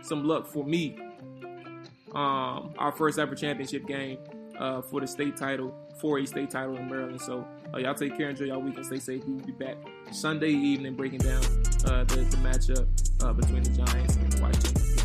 some 0.03 0.24
luck 0.24 0.47
for 0.47 0.64
me. 0.64 0.97
Um, 2.14 2.72
our 2.78 2.92
first 2.92 3.18
ever 3.18 3.34
championship 3.34 3.86
game 3.86 4.18
uh, 4.59 4.80
for 4.80 5.01
the 5.01 5.07
state 5.07 5.36
title, 5.36 5.74
for 6.01 6.18
a 6.18 6.26
state 6.26 6.51
title 6.51 6.76
in 6.76 6.88
Maryland. 6.88 7.20
So 7.20 7.47
uh, 7.74 7.78
y'all 7.78 7.94
take 7.94 8.16
care, 8.16 8.30
enjoy 8.30 8.47
y'all 8.47 8.61
weekend, 8.61 8.86
stay 8.86 8.99
safe. 8.99 9.24
We 9.24 9.34
will 9.34 9.44
be 9.44 9.53
back 9.53 9.76
Sunday 10.12 10.51
evening 10.51 10.94
breaking 10.94 11.18
down 11.18 11.42
uh, 11.84 12.05
the, 12.05 12.26
the 12.30 12.38
matchup 12.38 12.86
uh, 13.22 13.32
between 13.32 13.64
the 13.64 13.84
Giants 13.84 14.16
and 14.16 14.32
the 14.32 14.36
Commanders. 14.36 14.95